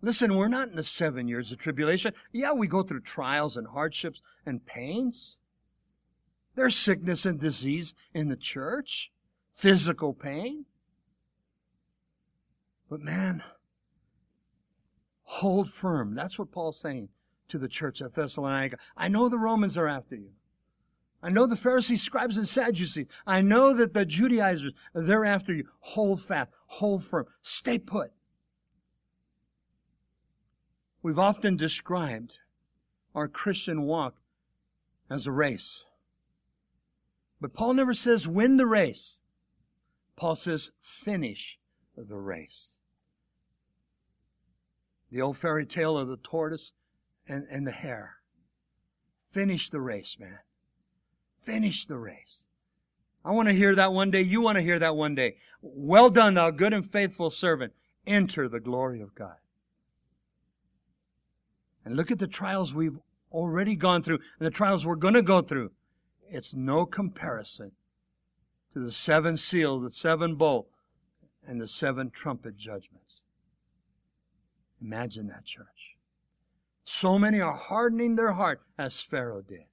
Listen, 0.00 0.36
we're 0.36 0.48
not 0.48 0.68
in 0.68 0.74
the 0.74 0.82
seven 0.82 1.28
years 1.28 1.52
of 1.52 1.58
tribulation. 1.58 2.12
Yeah, 2.32 2.52
we 2.52 2.66
go 2.66 2.82
through 2.82 3.02
trials 3.02 3.56
and 3.56 3.68
hardships 3.68 4.20
and 4.44 4.66
pains. 4.66 5.38
There's 6.56 6.76
sickness 6.76 7.24
and 7.24 7.40
disease 7.40 7.94
in 8.12 8.28
the 8.28 8.36
church, 8.36 9.12
physical 9.54 10.12
pain. 10.12 10.66
But 12.90 13.00
man, 13.00 13.42
Hold 15.36 15.70
firm. 15.70 16.14
That's 16.14 16.38
what 16.38 16.52
Paul's 16.52 16.78
saying 16.78 17.08
to 17.48 17.56
the 17.56 17.66
church 17.66 18.02
at 18.02 18.14
Thessalonica. 18.14 18.76
I 18.98 19.08
know 19.08 19.30
the 19.30 19.38
Romans 19.38 19.78
are 19.78 19.88
after 19.88 20.14
you. 20.14 20.32
I 21.22 21.30
know 21.30 21.46
the 21.46 21.56
Pharisees, 21.56 22.02
scribes, 22.02 22.36
and 22.36 22.48
Sadducees. 22.48 23.06
I 23.26 23.42
know 23.42 23.74
that 23.74 23.94
the 23.94 24.04
Judaizers, 24.04 24.72
they're 24.92 25.24
after 25.24 25.52
you. 25.52 25.68
Hold 25.80 26.20
fast. 26.20 26.50
Hold 26.66 27.04
firm. 27.04 27.26
Stay 27.42 27.78
put. 27.78 28.10
We've 31.00 31.18
often 31.18 31.56
described 31.56 32.38
our 33.14 33.28
Christian 33.28 33.82
walk 33.82 34.16
as 35.08 35.26
a 35.26 35.32
race. 35.32 35.84
But 37.40 37.54
Paul 37.54 37.74
never 37.74 37.94
says 37.94 38.26
win 38.26 38.56
the 38.56 38.66
race. 38.66 39.20
Paul 40.16 40.36
says 40.36 40.72
finish 40.80 41.58
the 41.96 42.18
race. 42.18 42.80
The 45.10 45.20
old 45.20 45.36
fairy 45.36 45.66
tale 45.66 45.98
of 45.98 46.08
the 46.08 46.16
tortoise 46.16 46.72
and, 47.28 47.44
and 47.50 47.66
the 47.66 47.72
hare. 47.72 48.16
Finish 49.30 49.70
the 49.70 49.80
race, 49.80 50.16
man. 50.18 50.38
Finish 51.42 51.86
the 51.86 51.98
race. 51.98 52.46
I 53.24 53.32
want 53.32 53.48
to 53.48 53.54
hear 53.54 53.74
that 53.74 53.92
one 53.92 54.10
day. 54.10 54.22
You 54.22 54.40
want 54.40 54.56
to 54.56 54.62
hear 54.62 54.78
that 54.78 54.96
one 54.96 55.14
day. 55.14 55.36
Well 55.60 56.10
done, 56.10 56.34
thou 56.34 56.50
good 56.50 56.72
and 56.72 56.84
faithful 56.84 57.30
servant. 57.30 57.72
Enter 58.06 58.48
the 58.48 58.60
glory 58.60 59.00
of 59.00 59.14
God. 59.14 59.36
And 61.84 61.96
look 61.96 62.10
at 62.10 62.18
the 62.18 62.26
trials 62.26 62.74
we've 62.74 62.98
already 63.30 63.76
gone 63.76 64.02
through 64.02 64.18
and 64.38 64.46
the 64.46 64.50
trials 64.50 64.84
we're 64.84 64.96
going 64.96 65.14
to 65.14 65.22
go 65.22 65.40
through. 65.40 65.70
It's 66.28 66.54
no 66.54 66.86
comparison 66.86 67.72
to 68.72 68.80
the 68.80 68.92
seven 68.92 69.36
seal, 69.36 69.78
the 69.80 69.90
seven 69.90 70.36
bowl, 70.36 70.68
and 71.44 71.60
the 71.60 71.68
seven 71.68 72.10
trumpet 72.10 72.56
judgments. 72.56 73.22
Imagine 74.80 75.26
that 75.28 75.44
church. 75.44 75.96
So 76.82 77.18
many 77.18 77.40
are 77.40 77.56
hardening 77.56 78.16
their 78.16 78.32
heart 78.32 78.62
as 78.78 79.00
Pharaoh 79.00 79.42
did. 79.42 79.66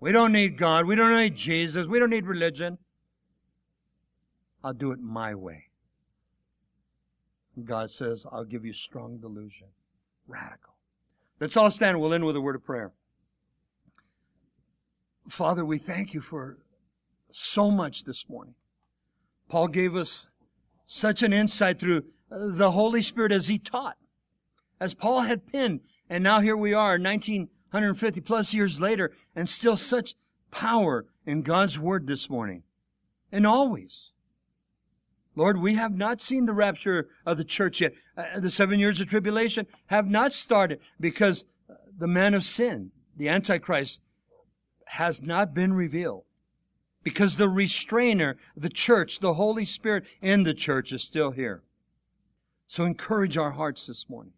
We 0.00 0.12
don't 0.12 0.32
need 0.32 0.58
God. 0.58 0.86
We 0.86 0.94
don't 0.94 1.16
need 1.16 1.36
Jesus. 1.36 1.86
We 1.86 1.98
don't 1.98 2.10
need 2.10 2.26
religion. 2.26 2.78
I'll 4.62 4.74
do 4.74 4.92
it 4.92 5.00
my 5.00 5.34
way. 5.34 5.64
God 7.64 7.90
says, 7.90 8.26
I'll 8.30 8.44
give 8.44 8.64
you 8.64 8.72
strong 8.72 9.18
delusion. 9.18 9.68
Radical. 10.26 10.74
Let's 11.40 11.56
all 11.56 11.70
stand. 11.70 12.00
We'll 12.00 12.12
end 12.12 12.26
with 12.26 12.36
a 12.36 12.40
word 12.40 12.56
of 12.56 12.64
prayer. 12.64 12.92
Father, 15.28 15.64
we 15.64 15.78
thank 15.78 16.14
you 16.14 16.20
for 16.20 16.58
so 17.32 17.70
much 17.70 18.04
this 18.04 18.28
morning. 18.28 18.54
Paul 19.48 19.68
gave 19.68 19.96
us 19.96 20.30
such 20.84 21.22
an 21.22 21.32
insight 21.32 21.80
through 21.80 22.04
the 22.30 22.72
Holy 22.72 23.02
Spirit 23.02 23.32
as 23.32 23.48
he 23.48 23.58
taught, 23.58 23.96
as 24.80 24.94
Paul 24.94 25.22
had 25.22 25.46
penned. 25.46 25.80
And 26.08 26.22
now 26.22 26.40
here 26.40 26.56
we 26.56 26.74
are, 26.74 26.98
1950 27.76 28.20
plus 28.22 28.54
years 28.54 28.80
later, 28.80 29.12
and 29.34 29.48
still 29.48 29.76
such 29.76 30.14
power 30.50 31.04
in 31.26 31.42
God's 31.42 31.78
word 31.78 32.06
this 32.06 32.30
morning. 32.30 32.62
And 33.30 33.46
always. 33.46 34.12
Lord, 35.34 35.60
we 35.60 35.74
have 35.74 35.94
not 35.94 36.22
seen 36.22 36.46
the 36.46 36.54
rapture 36.54 37.08
of 37.26 37.36
the 37.36 37.44
church 37.44 37.82
yet. 37.82 37.92
Uh, 38.16 38.40
the 38.40 38.50
seven 38.50 38.80
years 38.80 39.00
of 39.00 39.08
tribulation 39.08 39.66
have 39.86 40.08
not 40.08 40.32
started 40.32 40.80
because 40.98 41.44
the 41.98 42.06
man 42.06 42.32
of 42.32 42.44
sin, 42.44 42.92
the 43.14 43.28
Antichrist, 43.28 44.00
has 44.86 45.22
not 45.22 45.52
been 45.52 45.74
revealed. 45.74 46.24
Because 47.02 47.36
the 47.36 47.48
restrainer, 47.48 48.36
the 48.56 48.70
church, 48.70 49.18
the 49.18 49.34
Holy 49.34 49.66
Spirit 49.66 50.04
in 50.22 50.44
the 50.44 50.54
church 50.54 50.90
is 50.90 51.02
still 51.02 51.32
here. 51.32 51.62
So 52.66 52.84
encourage 52.84 53.36
our 53.36 53.52
hearts 53.52 53.86
this 53.86 54.08
morning. 54.08 54.32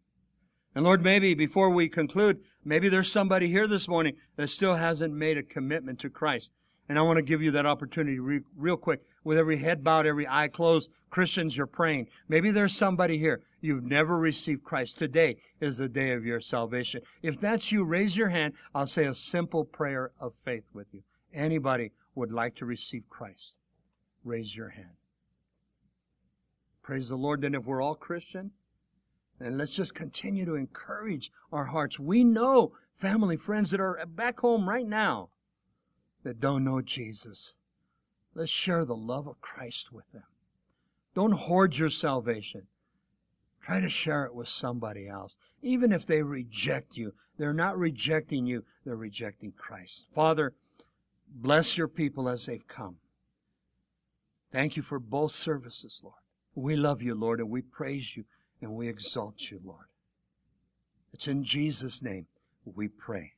And 0.74 0.84
Lord, 0.84 1.02
maybe 1.02 1.34
before 1.34 1.70
we 1.70 1.88
conclude, 1.88 2.40
maybe 2.64 2.88
there's 2.88 3.10
somebody 3.10 3.48
here 3.48 3.66
this 3.66 3.88
morning 3.88 4.16
that 4.36 4.48
still 4.48 4.74
hasn't 4.74 5.14
made 5.14 5.38
a 5.38 5.42
commitment 5.42 5.98
to 6.00 6.10
Christ. 6.10 6.52
And 6.88 6.98
I 6.98 7.02
want 7.02 7.18
to 7.18 7.22
give 7.22 7.42
you 7.42 7.50
that 7.50 7.66
opportunity 7.66 8.18
re- 8.18 8.40
real 8.56 8.78
quick. 8.78 9.02
With 9.22 9.36
every 9.36 9.58
head 9.58 9.84
bowed, 9.84 10.06
every 10.06 10.26
eye 10.26 10.48
closed, 10.48 10.90
Christians, 11.10 11.56
you're 11.56 11.66
praying. 11.66 12.08
Maybe 12.28 12.50
there's 12.50 12.74
somebody 12.74 13.18
here. 13.18 13.42
You've 13.60 13.84
never 13.84 14.18
received 14.18 14.64
Christ. 14.64 14.98
Today 14.98 15.36
is 15.60 15.76
the 15.76 15.88
day 15.88 16.12
of 16.12 16.24
your 16.24 16.40
salvation. 16.40 17.02
If 17.20 17.38
that's 17.38 17.70
you, 17.72 17.84
raise 17.84 18.16
your 18.16 18.30
hand. 18.30 18.54
I'll 18.74 18.86
say 18.86 19.04
a 19.04 19.14
simple 19.14 19.64
prayer 19.64 20.12
of 20.18 20.34
faith 20.34 20.64
with 20.72 20.86
you. 20.94 21.02
Anybody 21.32 21.92
would 22.14 22.32
like 22.32 22.54
to 22.56 22.64
receive 22.64 23.04
Christ? 23.10 23.56
Raise 24.24 24.56
your 24.56 24.70
hand. 24.70 24.96
Praise 26.82 27.10
the 27.10 27.16
Lord. 27.16 27.42
Then 27.42 27.54
if 27.54 27.66
we're 27.66 27.82
all 27.82 27.94
Christian, 27.94 28.52
then 29.38 29.56
let's 29.56 29.74
just 29.74 29.94
continue 29.94 30.44
to 30.44 30.56
encourage 30.56 31.30
our 31.52 31.66
hearts. 31.66 31.98
We 31.98 32.24
know 32.24 32.72
family, 32.92 33.36
friends 33.36 33.70
that 33.70 33.80
are 33.80 34.04
back 34.10 34.40
home 34.40 34.68
right 34.68 34.86
now 34.86 35.30
that 36.24 36.40
don't 36.40 36.64
know 36.64 36.80
Jesus. 36.80 37.54
Let's 38.34 38.50
share 38.50 38.84
the 38.84 38.96
love 38.96 39.26
of 39.26 39.40
Christ 39.40 39.92
with 39.92 40.10
them. 40.12 40.24
Don't 41.14 41.32
hoard 41.32 41.76
your 41.76 41.90
salvation. 41.90 42.66
Try 43.60 43.80
to 43.80 43.88
share 43.88 44.24
it 44.24 44.34
with 44.34 44.48
somebody 44.48 45.08
else. 45.08 45.36
Even 45.62 45.92
if 45.92 46.06
they 46.06 46.22
reject 46.22 46.96
you, 46.96 47.12
they're 47.36 47.52
not 47.52 47.76
rejecting 47.76 48.46
you, 48.46 48.64
they're 48.84 48.96
rejecting 48.96 49.52
Christ. 49.52 50.06
Father, 50.14 50.54
bless 51.28 51.76
your 51.76 51.88
people 51.88 52.28
as 52.28 52.46
they've 52.46 52.66
come. 52.66 52.96
Thank 54.50 54.76
you 54.76 54.82
for 54.82 54.98
both 54.98 55.32
services, 55.32 56.00
Lord. 56.02 56.14
We 56.54 56.76
love 56.76 57.02
you, 57.02 57.14
Lord, 57.14 57.40
and 57.40 57.50
we 57.50 57.62
praise 57.62 58.16
you 58.16 58.24
and 58.60 58.74
we 58.74 58.88
exalt 58.88 59.50
you, 59.50 59.60
Lord. 59.64 59.86
It's 61.12 61.28
in 61.28 61.44
Jesus' 61.44 62.02
name 62.02 62.26
we 62.64 62.88
pray. 62.88 63.32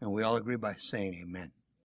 And 0.00 0.12
we 0.12 0.22
all 0.22 0.36
agree 0.36 0.56
by 0.56 0.74
saying 0.74 1.24
amen. 1.26 1.52